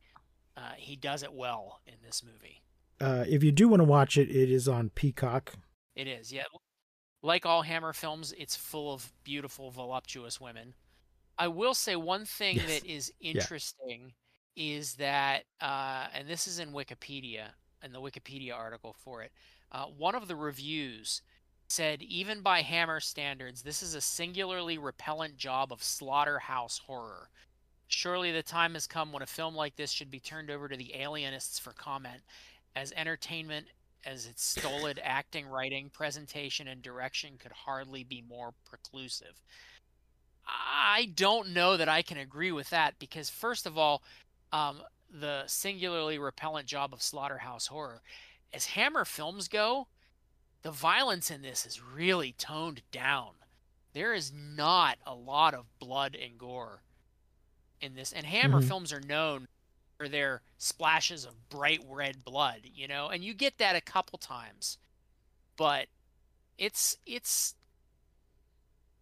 uh, 0.57 0.73
he 0.77 0.95
does 0.95 1.23
it 1.23 1.33
well 1.33 1.81
in 1.87 1.95
this 2.05 2.23
movie. 2.23 2.60
Uh, 3.01 3.25
if 3.27 3.43
you 3.43 3.51
do 3.51 3.67
want 3.67 3.79
to 3.79 3.85
watch 3.85 4.17
it, 4.17 4.29
it 4.29 4.51
is 4.51 4.67
on 4.67 4.89
Peacock. 4.91 5.53
It 5.95 6.07
is, 6.07 6.31
yeah. 6.31 6.43
Like 7.23 7.45
all 7.45 7.63
Hammer 7.63 7.93
films, 7.93 8.33
it's 8.37 8.55
full 8.55 8.93
of 8.93 9.11
beautiful, 9.23 9.71
voluptuous 9.71 10.39
women. 10.39 10.73
I 11.37 11.47
will 11.47 11.73
say 11.73 11.95
one 11.95 12.25
thing 12.25 12.57
Yes. 12.57 12.67
that 12.67 12.85
is 12.85 13.13
interesting 13.19 14.13
is 14.55 14.95
that, 14.95 15.43
uh, 15.59 16.07
and 16.13 16.27
this 16.27 16.47
is 16.47 16.59
in 16.59 16.71
Wikipedia, 16.71 17.47
in 17.83 17.91
the 17.93 18.01
Wikipedia 18.01 18.53
article 18.55 18.93
for 18.93 19.21
it, 19.23 19.31
uh, 19.71 19.85
one 19.85 20.13
of 20.15 20.27
the 20.27 20.35
reviews 20.35 21.21
said, 21.69 22.01
even 22.01 22.41
by 22.41 22.61
Hammer 22.61 22.99
standards, 22.99 23.63
this 23.63 23.81
is 23.81 23.95
a 23.95 24.01
singularly 24.01 24.77
repellent 24.77 25.37
job 25.37 25.71
of 25.71 25.81
slaughterhouse 25.83 26.79
horror. 26.79 27.29
Surely 27.87 28.31
the 28.31 28.43
time 28.43 28.73
has 28.73 28.87
come 28.87 29.11
when 29.11 29.23
a 29.23 29.27
film 29.27 29.55
like 29.55 29.75
this 29.75 29.91
should 29.91 30.11
be 30.11 30.19
turned 30.19 30.49
over 30.49 30.67
to 30.67 30.77
the 30.77 30.93
alienists 30.95 31.59
for 31.59 31.71
comment, 31.71 32.21
as 32.75 32.91
entertainment 32.93 33.67
as 34.05 34.25
its 34.25 34.43
stolid 34.43 34.99
acting, 35.03 35.47
writing, 35.47 35.89
presentation, 35.89 36.67
and 36.67 36.81
direction 36.81 37.37
could 37.37 37.51
hardly 37.51 38.03
be 38.03 38.21
more 38.21 38.53
preclusive. 38.65 39.41
I 40.45 41.11
don't 41.15 41.49
know 41.49 41.77
that 41.77 41.87
I 41.89 42.01
can 42.01 42.17
agree 42.17 42.51
with 42.51 42.69
that 42.71 42.99
because, 42.99 43.29
first 43.29 43.65
of 43.65 43.77
all, 43.77 44.01
um, 44.51 44.81
the 45.09 45.43
singularly 45.47 46.17
repellent 46.17 46.67
job 46.67 46.93
of 46.93 47.01
slaughterhouse 47.01 47.67
horror, 47.67 48.01
as 48.53 48.65
Hammer 48.67 49.05
films 49.05 49.47
go, 49.47 49.87
the 50.63 50.71
violence 50.71 51.31
in 51.31 51.41
this 51.41 51.65
is 51.65 51.81
really 51.81 52.33
toned 52.33 52.81
down. 52.91 53.33
There 53.93 54.13
is 54.13 54.31
not 54.31 54.97
a 55.05 55.13
lot 55.13 55.53
of 55.53 55.79
blood 55.79 56.15
and 56.15 56.37
gore 56.37 56.83
in 57.79 57.95
this, 57.95 58.11
and 58.13 58.25
Hammer 58.25 58.61
Mhm. 58.61 58.67
films 58.67 58.93
are 58.93 59.01
known 59.01 59.47
for 60.01 60.09
their 60.09 60.41
splashes 60.57 61.25
of 61.25 61.47
bright 61.49 61.83
red 61.87 62.23
blood, 62.25 62.61
you 62.73 62.87
know, 62.87 63.09
and 63.09 63.23
you 63.23 63.35
get 63.35 63.59
that 63.59 63.75
a 63.75 63.81
couple 63.81 64.17
times, 64.17 64.79
but 65.57 65.85
it's 66.57 66.97
it's 67.05 67.53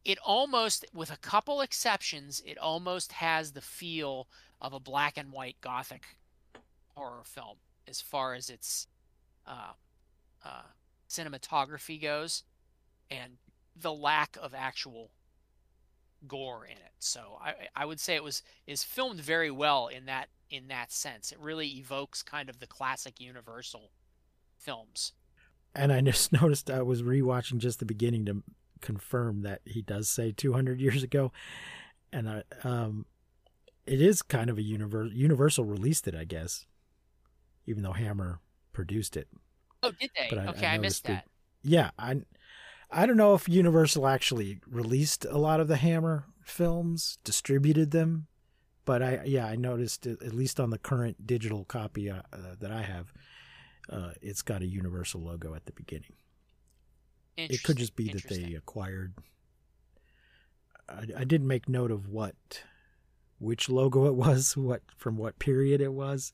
it 0.04 0.18
almost 0.26 0.86
with 0.94 1.10
a 1.10 1.18
couple 1.18 1.62
exceptions 1.62 2.44
it 2.46 2.58
almost 2.58 3.14
has 3.14 3.54
the 3.54 3.62
feel 3.62 4.28
of 4.62 4.74
a 4.74 4.80
black 4.80 5.18
and 5.18 5.32
white 5.32 5.56
gothic 5.62 6.18
horror 6.96 7.24
film 7.24 7.58
as 7.88 8.02
far 8.02 8.34
as 8.34 8.50
its 8.50 8.88
uh, 9.48 9.72
uh, 10.44 10.64
cinematography 11.10 12.02
goes 12.02 12.44
and 13.10 13.38
the 13.74 13.94
lack 13.94 14.38
of 14.42 14.54
actual 14.54 15.12
gore 16.28 16.66
in 16.66 16.74
it. 16.74 16.94
So 17.00 17.38
I, 17.42 17.54
I 17.74 17.86
would 17.86 18.02
say 18.02 18.16
it 18.16 18.24
was 18.24 18.44
is 18.68 18.84
filmed 18.84 19.22
very 19.22 19.52
well 19.52 19.88
in 19.88 20.06
that 20.08 20.28
in 20.50 20.68
that 20.68 20.92
sense. 20.92 21.32
It 21.32 21.40
really 21.40 21.68
evokes 21.68 22.24
kind 22.24 22.50
of 22.50 22.60
the 22.60 22.68
classic 22.68 23.20
universal 23.20 23.92
films. 24.58 25.14
And 25.76 25.92
I 25.94 26.02
just 26.02 26.32
noticed 26.42 26.70
I 26.70 26.82
was 26.82 27.02
rewatching 27.04 27.58
just 27.60 27.80
the 27.80 27.86
beginning 27.86 28.26
to 28.26 28.44
confirm 28.82 29.42
that 29.42 29.62
he 29.66 29.82
does 29.82 30.10
say 30.10 30.32
200 30.32 30.80
years 30.80 31.04
ago, 31.04 31.32
and 32.12 32.30
I 32.30 32.44
um, 32.64 33.06
it 33.86 34.02
is 34.02 34.22
kind 34.22 34.50
of 34.50 34.58
a 34.58 34.62
universal 34.62 35.12
Universal 35.14 35.66
released 35.66 36.08
it, 36.08 36.16
I 36.16 36.24
guess, 36.24 36.66
even 37.68 37.84
though 37.84 37.92
Hammer 37.94 38.40
produced 38.74 39.18
it. 39.18 39.28
oh 39.84 39.92
did 39.92 40.12
they? 40.16 40.28
But 40.30 40.40
I- 40.40 40.44
I 40.46 40.48
okay 40.50 40.68
I, 40.68 40.78
missed 40.78 41.04
that. 41.06 41.26
Yeah, 41.62 41.92
I 42.00 42.22
I 42.92 43.06
don't 43.06 43.18
know 43.18 43.36
if 43.36 43.48
Universal 43.48 44.08
actually 44.08 44.60
released 44.68 45.26
a 45.26 45.38
lot 45.38 45.60
of 45.60 45.68
the 45.68 45.76
Hammer 45.78 46.26
films, 46.44 47.20
distributed 47.24 47.92
them, 47.92 48.28
but 48.90 49.04
I 49.04 49.22
yeah 49.26 49.46
I 49.46 49.56
noticed 49.56 50.08
at 50.08 50.34
least 50.34 50.60
on 50.60 50.72
the 50.72 50.80
current 50.80 51.28
digital 51.28 51.64
copy 51.64 52.10
uh, 52.10 52.24
uh, 52.34 52.56
that 52.60 52.72
I 52.72 52.82
have, 52.82 53.14
uh, 53.88 54.14
it's 54.20 54.42
got 54.42 54.64
a 54.64 54.66
Universal 54.66 55.22
logo 55.22 55.54
at 55.54 55.68
the 55.68 55.72
beginning. 55.74 56.14
It 57.38 57.62
could 57.62 57.78
just 57.78 57.96
be 57.96 58.12
that 58.12 58.24
they 58.28 58.56
acquired. 58.56 59.14
I, 60.90 61.04
I 61.20 61.24
didn't 61.24 61.46
make 61.46 61.70
note 61.70 61.92
of 61.92 62.08
what, 62.08 62.64
which 63.38 63.70
logo 63.70 64.08
it 64.08 64.16
was, 64.16 64.58
what 64.70 64.82
from 64.98 65.18
what 65.18 65.38
period 65.38 65.82
it 65.82 65.94
was, 65.94 66.34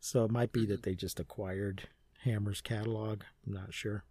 so 0.00 0.24
it 0.24 0.30
might 0.30 0.52
be 0.52 0.60
Mm-hmm. 0.62 0.70
that 0.70 0.82
they 0.84 0.94
just 0.94 1.20
acquired 1.20 1.82
Hammer's 2.24 2.62
catalog. 2.62 3.24
I'm 3.46 3.52
not 3.52 3.74
sure, 3.74 4.04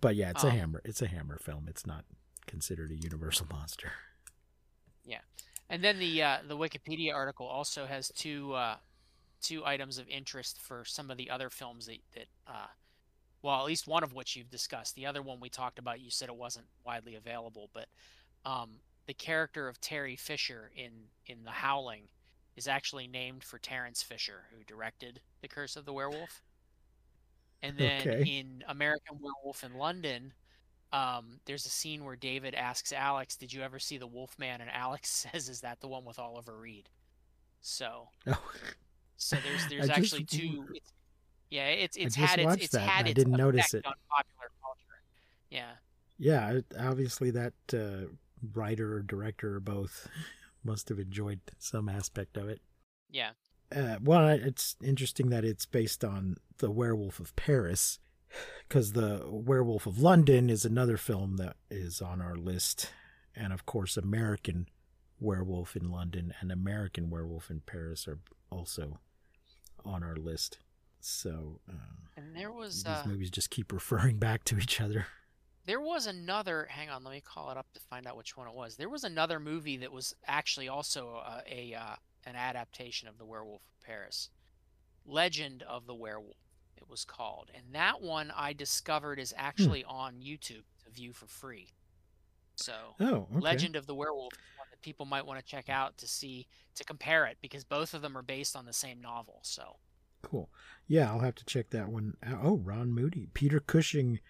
but 0.00 0.14
yeah, 0.14 0.30
it's 0.30 0.44
a 0.44 0.48
Um, 0.48 0.52
Hammer. 0.58 0.80
It's 0.84 1.02
a 1.02 1.08
Hammer 1.08 1.38
film. 1.40 1.66
It's 1.68 1.86
not 1.86 2.04
considered 2.46 2.92
a 2.92 2.96
Universal 2.96 3.48
monster. 3.50 3.90
And 5.74 5.82
then 5.82 5.98
the 5.98 6.22
uh, 6.22 6.38
the 6.46 6.56
Wikipedia 6.56 7.12
article 7.12 7.46
also 7.48 7.86
has 7.86 8.08
two 8.14 8.52
uh, 8.54 8.76
two 9.42 9.64
items 9.66 9.98
of 9.98 10.08
interest 10.08 10.60
for 10.60 10.84
some 10.84 11.10
of 11.10 11.16
the 11.16 11.30
other 11.30 11.50
films 11.50 11.86
that 11.86 11.98
that 12.14 12.26
uh, 12.46 12.68
well 13.42 13.58
at 13.58 13.66
least 13.66 13.88
one 13.88 14.04
of 14.04 14.12
which 14.12 14.36
you've 14.36 14.50
discussed. 14.50 14.94
The 14.94 15.06
other 15.06 15.22
one 15.22 15.40
we 15.40 15.48
talked 15.50 15.80
about, 15.80 16.00
you 16.00 16.10
said 16.10 16.28
it 16.28 16.36
wasn't 16.36 16.66
widely 16.84 17.16
available, 17.16 17.70
but 17.74 17.88
um, 18.44 18.82
the 19.06 19.14
character 19.14 19.68
of 19.68 19.80
Terry 19.80 20.16
Fisher 20.16 20.70
in 20.76 21.10
in 21.26 21.42
The 21.44 21.50
Howling 21.50 22.08
is 22.56 22.68
actually 22.68 23.08
named 23.08 23.42
for 23.42 23.58
Terence 23.58 24.02
Fisher, 24.02 24.46
who 24.56 24.62
directed 24.64 25.22
The 25.42 25.48
Curse 25.48 25.76
of 25.76 25.86
the 25.86 25.92
Werewolf. 25.92 26.42
And 27.62 27.78
then 27.78 28.06
Okay. 28.06 28.22
in 28.22 28.62
American 28.68 29.18
Werewolf 29.20 29.64
in 29.64 29.74
London, 29.74 30.34
um, 30.94 31.40
there's 31.46 31.66
a 31.66 31.70
scene 31.70 32.04
where 32.04 32.16
David 32.16 32.54
asks 32.54 32.92
Alex, 32.92 33.36
"Did 33.36 33.52
you 33.52 33.62
ever 33.62 33.78
see 33.78 33.98
the 33.98 34.06
Wolfman?" 34.06 34.60
And 34.60 34.70
Alex 34.70 35.10
says, 35.32 35.48
"Is 35.48 35.60
that 35.62 35.80
the 35.80 35.88
one 35.88 36.04
with 36.04 36.18
Oliver 36.18 36.56
Reed?" 36.56 36.88
So, 37.60 38.08
Oh, 38.26 38.42
so 39.16 39.36
there's 39.42 39.66
there's 39.70 39.90
I 39.90 39.96
just- 40.00 40.14
actually 40.14 40.24
two. 40.24 40.66
It's, 40.74 40.92
yeah, 41.50 41.66
it's 41.68 41.96
it's 41.96 42.16
just 42.16 42.28
had 42.36 42.38
its 42.40 42.64
it's 42.64 42.72
that 42.72 42.80
had 42.88 43.06
I 43.06 43.10
its 43.10 43.16
didn't 43.16 43.36
notice 43.36 43.74
it. 43.74 43.84
on 43.86 43.92
popular 44.10 44.50
culture. 44.62 45.02
Yeah, 45.50 45.72
yeah. 46.18 46.60
Obviously, 46.88 47.30
that 47.30 47.52
uh, 47.72 48.08
writer 48.54 48.94
or 48.96 49.02
director 49.02 49.56
or 49.56 49.60
both 49.60 50.08
must 50.64 50.88
have 50.88 50.98
enjoyed 50.98 51.40
some 51.58 51.88
aspect 51.88 52.36
of 52.36 52.48
it. 52.48 52.60
yeah, 53.10 53.30
Uh, 53.74 53.96
well, 54.02 54.28
it's 54.28 54.76
interesting 54.82 55.28
that 55.30 55.44
it's 55.44 55.66
based 55.66 56.04
on 56.04 56.36
the 56.58 56.70
Werewolf 56.70 57.20
of 57.20 57.34
Paris, 57.36 57.98
because 58.68 58.92
the 58.92 59.22
Werewolf 59.26 59.86
of 59.86 59.98
London 59.98 60.50
is 60.50 60.64
another 60.64 60.96
film 60.96 61.36
that 61.36 61.56
is 61.70 62.00
on 62.00 62.20
our 62.20 62.36
list, 62.36 62.90
and 63.34 63.52
of 63.52 63.66
course, 63.66 63.96
American 63.96 64.68
Werewolf 65.20 65.76
in 65.76 65.90
London 65.90 66.34
and 66.40 66.50
American 66.50 67.10
Werewolf 67.10 67.50
in 67.50 67.60
Paris 67.60 68.06
are 68.08 68.18
also 68.50 68.98
on 69.84 70.02
our 70.02 70.16
list. 70.16 70.58
So 71.00 71.60
uh, 71.68 72.04
and 72.16 72.34
there 72.34 72.50
was 72.50 72.84
these 72.84 72.92
uh, 72.92 73.04
movies 73.06 73.30
just 73.30 73.50
keep 73.50 73.72
referring 73.72 74.16
back 74.18 74.44
to 74.44 74.58
each 74.58 74.80
other. 74.80 75.06
There 75.66 75.80
was 75.80 76.06
another. 76.06 76.66
Hang 76.70 76.90
on, 76.90 77.04
let 77.04 77.12
me 77.12 77.22
call 77.22 77.50
it 77.50 77.56
up 77.56 77.66
to 77.74 77.80
find 77.80 78.06
out 78.06 78.16
which 78.16 78.36
one 78.36 78.46
it 78.46 78.54
was. 78.54 78.76
There 78.76 78.88
was 78.88 79.04
another 79.04 79.40
movie 79.40 79.78
that 79.78 79.92
was 79.92 80.14
actually 80.26 80.68
also 80.68 81.22
uh, 81.24 81.40
a 81.50 81.74
uh, 81.74 81.96
an 82.26 82.36
adaptation 82.36 83.08
of 83.08 83.18
The 83.18 83.24
Werewolf 83.24 83.62
of 83.62 83.86
Paris, 83.86 84.30
Legend 85.06 85.62
of 85.62 85.86
the 85.86 85.94
Werewolf. 85.94 86.36
It 86.76 86.88
was 86.88 87.04
called, 87.04 87.50
and 87.54 87.74
that 87.74 88.00
one 88.02 88.32
I 88.36 88.52
discovered 88.52 89.18
is 89.18 89.32
actually 89.36 89.84
on 89.84 90.16
YouTube 90.20 90.64
to 90.84 90.90
view 90.92 91.12
for 91.12 91.26
free. 91.26 91.68
So, 92.56 92.94
Oh, 93.00 93.26
okay. 93.30 93.40
Legend 93.40 93.74
of 93.76 93.86
the 93.86 93.94
Werewolf 93.94 94.32
is 94.34 94.38
one 94.58 94.68
that 94.70 94.80
people 94.80 95.06
might 95.06 95.26
want 95.26 95.40
to 95.40 95.44
check 95.44 95.68
out 95.68 95.96
to 95.98 96.06
see 96.06 96.46
to 96.76 96.84
compare 96.84 97.26
it 97.26 97.38
because 97.40 97.64
both 97.64 97.94
of 97.94 98.02
them 98.02 98.16
are 98.16 98.22
based 98.22 98.54
on 98.54 98.64
the 98.64 98.72
same 98.72 99.00
novel. 99.00 99.40
So, 99.42 99.76
Cool. 100.22 100.48
Yeah, 100.86 101.10
I'll 101.10 101.18
have 101.20 101.34
to 101.36 101.44
check 101.44 101.70
that 101.70 101.88
one 101.88 102.16
out. 102.22 102.40
Oh, 102.42 102.56
Ron 102.58 102.92
Moody, 102.92 103.28
Peter 103.34 103.60
Cushing, 103.60 104.20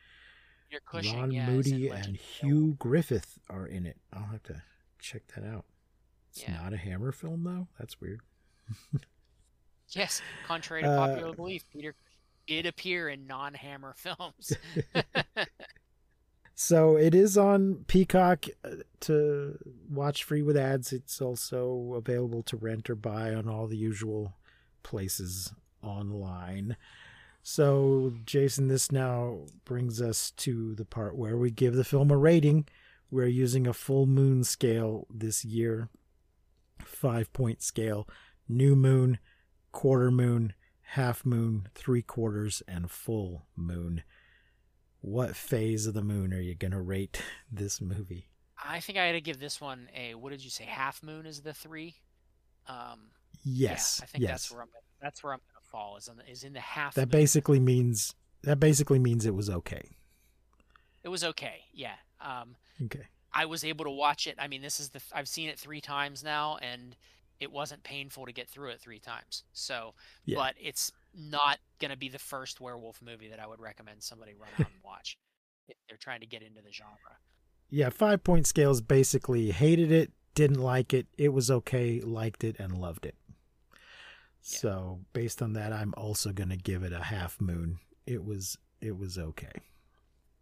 your 0.71 0.81
Cushing, 0.81 1.17
Ron 1.21 1.31
yeah, 1.33 1.47
Moody, 1.47 1.89
and 1.89 1.99
of 1.99 2.07
the 2.07 2.13
Werewolf. 2.13 2.21
Hugh 2.41 2.75
Griffith 2.79 3.39
are 3.51 3.67
in 3.67 3.87
it. 3.87 3.99
I'll 4.13 4.27
have 4.33 4.43
to 4.45 4.63
check 4.99 5.23
that 5.37 5.45
out. 5.45 5.67
It's 6.31 6.43
Yeah. 6.43 6.55
not 6.61 6.73
a 6.73 6.77
Hammer 6.79 7.13
film 7.13 7.45
though. 7.45 7.69
That's 7.79 8.01
weird. 8.01 8.21
Yes, 9.91 10.23
contrary 10.47 10.83
to 10.83 10.89
Uh, 10.89 11.07
popular 11.07 11.35
belief, 11.37 11.63
Peter 11.71 11.95
Did 12.47 12.67
appear 12.67 13.09
in 13.09 13.27
non-Hammer 13.27 13.95
films. 13.97 14.53
So 16.55 16.97
it 16.97 17.15
is 17.15 17.37
on 17.37 17.85
Peacock 17.89 18.47
uh, 18.65 18.77
to 19.01 19.59
watch 19.91 20.23
free 20.23 20.43
with 20.43 20.57
ads. 20.57 20.93
It's 20.93 21.21
also 21.21 21.95
available 21.97 22.43
to 22.45 22.57
rent 22.57 22.89
or 22.89 22.95
buy 22.95 23.35
on 23.35 23.49
all 23.49 23.67
the 23.67 23.77
usual 23.77 24.35
places 24.85 25.53
online. 25.83 26.77
So, 27.43 28.15
Jason, 28.25 28.69
this 28.69 28.93
now 28.93 29.41
brings 29.65 30.01
us 30.01 30.31
to 30.39 30.75
the 30.77 30.85
part 30.85 31.17
where 31.17 31.37
we 31.37 31.51
give 31.51 31.75
the 31.75 31.85
film 31.85 32.11
a 32.11 32.17
rating. 32.17 32.67
We're 33.11 33.27
using 33.27 33.67
a 33.67 33.75
full 33.75 34.07
moon 34.07 34.45
scale 34.45 35.07
this 35.13 35.45
year, 35.45 35.89
five 36.85 37.33
point 37.33 37.63
scale, 37.63 38.09
new 38.49 38.77
moon, 38.77 39.19
quarter 39.73 40.11
moon, 40.11 40.55
half 40.89 41.25
moon, 41.25 41.69
three 41.75 42.03
quarters, 42.03 42.63
and 42.69 42.91
full 42.91 43.47
moon. 43.57 44.03
what 45.01 45.37
phase 45.37 45.87
of 45.87 45.93
the 45.95 46.03
moon 46.03 46.33
are 46.33 46.41
you 46.41 46.55
going 46.55 46.71
to 46.71 46.81
rate 46.81 47.21
this 47.53 47.81
movie? 47.81 48.29
I 48.65 48.81
think 48.81 48.97
I 48.99 49.05
had 49.07 49.13
to 49.13 49.21
give 49.21 49.39
this 49.41 49.61
one 49.61 49.89
a 49.95 50.15
what 50.15 50.31
did 50.31 50.43
you 50.43 50.49
say? 50.51 50.65
Half 50.65 51.03
moon 51.03 51.27
is 51.27 51.41
the 51.43 51.53
three. 51.53 51.97
Um, 52.69 53.11
Yes. 53.45 53.99
yeah, 54.01 54.05
I 54.05 54.07
think 54.07 54.23
yes. 54.23 54.31
that's 54.31 54.53
where 54.53 54.63
I'm. 54.63 54.69
That's 55.03 55.23
where 55.23 55.33
I'm 55.35 55.41
gonna 55.53 55.61
fall. 55.71 55.97
Is 55.99 56.09
in 56.09 56.17
the, 56.17 56.31
is 56.31 56.45
in 56.45 56.53
the 56.55 56.61
half. 56.61 56.95
that 56.95 57.03
moon. 57.13 57.21
basically 57.21 57.61
means 57.61 58.15
that 58.43 58.59
basically 58.59 58.99
means 58.99 59.27
it 59.27 59.35
was 59.35 59.51
okay. 59.51 59.97
It 61.03 61.09
was 61.09 61.23
okay. 61.25 61.65
Yeah. 61.75 61.97
Um, 62.23 62.57
Okay. 62.83 63.03
I 63.35 63.45
was 63.47 63.65
able 63.65 63.85
to 63.85 63.91
watch 63.91 64.27
it. 64.27 64.37
I 64.39 64.49
mean, 64.49 64.63
this 64.63 64.81
is 64.81 64.91
the 64.91 65.03
I've 65.13 65.29
seen 65.29 65.49
it 65.51 65.59
three 65.59 65.81
times 65.83 66.23
now, 66.25 66.57
and 66.63 66.97
it 67.41 67.51
wasn't 67.53 67.83
painful 67.83 68.27
to 68.27 68.33
get 68.33 68.49
through 68.49 68.71
it 68.71 68.81
three 68.81 69.01
times. 69.01 69.45
So, 69.53 69.95
Yeah. 70.25 70.37
but 70.37 70.55
it's 70.61 70.93
not 71.13 71.59
gonna 71.79 71.97
be 71.97 72.09
the 72.09 72.19
first 72.19 72.61
werewolf 72.61 73.01
movie 73.03 73.29
that 73.29 73.41
I 73.41 73.47
would 73.47 73.61
recommend 73.61 74.03
somebody 74.03 74.35
run 74.35 74.51
out 74.59 74.67
and 74.73 74.83
watch 74.85 75.19
if 75.69 75.77
they're 75.89 75.97
trying 75.99 76.21
to 76.21 76.27
get 76.27 76.43
into 76.43 76.61
the 76.63 76.73
genre. 76.73 77.19
Yeah, 77.71 77.89
five 77.91 78.23
point 78.25 78.47
scales 78.47 78.81
basically 78.81 79.51
hated 79.51 79.91
it, 79.91 80.13
didn't 80.35 80.61
like 80.61 80.93
it, 80.95 81.07
it 81.19 81.33
was 81.33 81.51
okay, 81.51 82.01
liked 82.01 82.45
it, 82.45 82.59
and 82.59 82.79
loved 82.79 83.07
it. 83.07 83.17
So 84.41 85.01
based 85.13 85.41
on 85.41 85.55
that, 85.55 85.73
I'm 85.73 85.95
also 85.97 86.33
gonna 86.33 86.57
give 86.57 86.83
it 86.83 86.93
a 86.93 87.05
half 87.05 87.41
moon. 87.41 87.79
It 88.07 88.25
was 88.25 88.59
it 88.81 88.97
was 88.99 89.17
okay. 89.19 89.53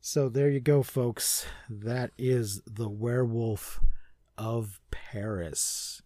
So 0.01 0.29
there 0.29 0.51
you 0.51 0.59
go, 0.61 0.83
folks. 0.83 1.47
That 1.71 2.11
is 2.19 2.61
the 2.67 2.89
werewolf 2.89 3.81
of 4.37 4.81
Paris. 4.91 6.03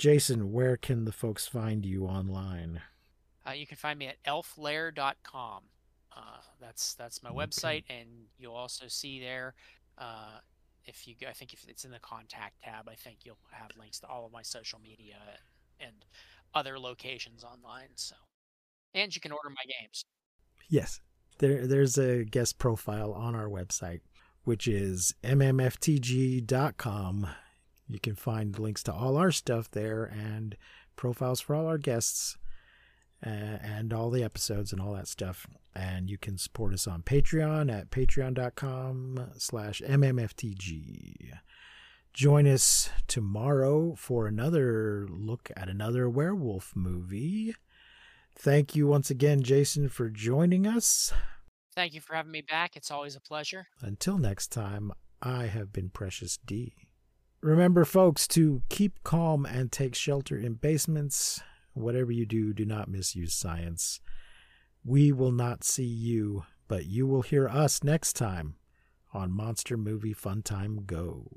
Jason, 0.00 0.50
where 0.50 0.76
can 0.78 1.04
the 1.04 1.12
folks 1.12 1.46
find 1.46 1.84
you 1.84 2.06
online? 2.06 2.80
Uh, 3.46 3.52
you 3.52 3.66
can 3.66 3.76
find 3.76 3.98
me 3.98 4.06
at 4.06 4.16
elflair.com. 4.24 5.64
Uh, 6.16 6.38
that's 6.58 6.94
that's 6.94 7.22
my 7.22 7.28
Okay. 7.28 7.36
website, 7.38 7.84
and 7.90 8.08
you'll 8.38 8.54
also 8.54 8.86
see 8.88 9.20
there. 9.20 9.54
Uh, 9.98 10.38
if 10.86 11.06
you, 11.06 11.14
I 11.28 11.32
think 11.32 11.52
if 11.52 11.68
it's 11.68 11.84
in 11.84 11.90
the 11.90 11.98
contact 12.00 12.62
tab, 12.62 12.88
I 12.88 12.94
think 12.94 13.18
you'll 13.24 13.36
have 13.52 13.70
links 13.78 14.00
to 14.00 14.06
all 14.08 14.24
of 14.24 14.32
my 14.32 14.40
social 14.42 14.78
media 14.80 15.16
and 15.78 15.92
other 16.54 16.78
locations 16.78 17.44
online. 17.44 17.90
So, 17.96 18.16
and 18.94 19.14
you 19.14 19.20
can 19.20 19.32
order 19.32 19.50
my 19.50 19.64
games. 19.80 20.02
Yes. 20.68 21.00
There 21.38 21.66
there's 21.66 21.98
a 21.98 22.24
guest 22.24 22.58
profile 22.58 23.12
on 23.12 23.34
our 23.34 23.48
website, 23.48 24.00
which 24.44 24.66
is 24.66 25.14
mmftg.com. 25.22 26.48
You 27.90 28.00
can 28.00 28.14
find 28.14 28.58
links 28.58 28.82
to 28.84 28.92
all 28.92 29.16
our 29.16 29.32
stuff 29.32 29.70
there 29.70 30.04
and 30.04 30.56
profiles 30.96 31.40
for 31.40 31.54
all 31.54 31.66
our 31.66 31.78
guests 31.78 32.36
uh, 33.24 33.28
and 33.28 33.92
all 33.92 34.10
the 34.10 34.22
episodes 34.22 34.72
and 34.72 34.80
all 34.80 34.94
that 34.94 35.08
stuff. 35.08 35.46
And 35.74 36.08
you 36.08 36.18
can 36.18 36.38
support 36.38 36.72
us 36.72 36.86
on 36.86 37.02
Patreon 37.02 37.72
at 37.72 37.90
patreon.com 37.90 39.30
slash 39.36 39.82
mmftg. 39.86 41.32
Join 42.12 42.46
us 42.46 42.90
tomorrow 43.06 43.94
for 43.96 44.26
another 44.26 45.06
look 45.08 45.50
at 45.56 45.68
another 45.68 46.08
werewolf 46.08 46.72
movie. 46.74 47.54
Thank 48.36 48.74
you 48.74 48.86
once 48.86 49.10
again, 49.10 49.42
Jason, 49.42 49.88
for 49.88 50.08
joining 50.08 50.66
us. 50.66 51.12
Thank 51.74 51.94
you 51.94 52.00
for 52.00 52.14
having 52.14 52.32
me 52.32 52.42
back. 52.42 52.74
It's 52.74 52.90
always 52.90 53.14
a 53.14 53.20
pleasure. 53.20 53.68
Until 53.80 54.18
next 54.18 54.48
time, 54.48 54.92
I 55.22 55.46
have 55.46 55.72
been 55.72 55.90
Precious 55.90 56.38
D. 56.44 56.89
Remember, 57.42 57.86
folks, 57.86 58.28
to 58.28 58.62
keep 58.68 59.02
calm 59.02 59.46
and 59.46 59.72
take 59.72 59.94
shelter 59.94 60.36
in 60.36 60.54
basements. 60.54 61.40
Whatever 61.72 62.12
you 62.12 62.26
do, 62.26 62.52
do 62.52 62.66
not 62.66 62.88
misuse 62.88 63.32
science. 63.32 64.00
We 64.84 65.10
will 65.10 65.32
not 65.32 65.64
see 65.64 65.84
you, 65.84 66.44
but 66.68 66.84
you 66.84 67.06
will 67.06 67.22
hear 67.22 67.48
us 67.48 67.82
next 67.82 68.12
time 68.12 68.56
on 69.14 69.32
Monster 69.32 69.78
Movie 69.78 70.12
Fun 70.12 70.42
Time 70.42 70.84
Go. 70.84 71.28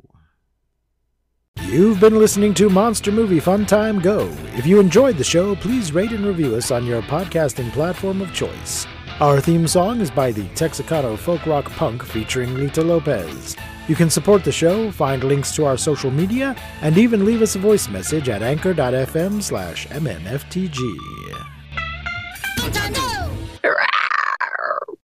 You've 1.62 2.02
been 2.02 2.20
listening 2.20 2.54
to 2.56 2.70
Monster 2.70 3.12
Movie 3.12 3.40
Fun 3.40 3.66
Time 3.66 4.00
Go. 4.00 4.28
If 4.56 4.66
you 4.66 4.82
enjoyed 4.82 5.18
the 5.18 5.24
show, 5.24 5.56
please 5.56 5.94
rate 5.94 6.12
and 6.12 6.26
review 6.26 6.56
us 6.56 6.70
on 6.70 6.86
your 6.86 7.02
podcasting 7.04 7.72
platform 7.72 8.22
of 8.22 8.34
choice. 8.34 8.86
Our 9.20 9.40
theme 9.40 9.68
song 9.68 10.02
is 10.02 10.10
by 10.10 10.32
the 10.32 10.44
Texicato 10.50 11.18
Folk 11.18 11.46
Rock 11.46 11.70
Punk 11.72 12.04
featuring 12.04 12.56
Lita 12.56 12.82
Lopez. 12.82 13.56
You 13.88 13.96
can 13.96 14.10
support 14.10 14.44
the 14.44 14.52
show, 14.52 14.90
find 14.92 15.24
links 15.24 15.56
to 15.56 15.66
our 15.66 15.78
social 15.78 16.10
media, 16.10 16.56
and 16.82 16.98
even 16.98 17.24
leave 17.24 17.44
us 17.44 17.56
a 17.56 17.60
voice 17.60 17.88
message 17.88 18.28
at 18.28 18.42
anchor.fm 18.42 19.42
slash 19.44 19.88
mmftg. 19.88 20.80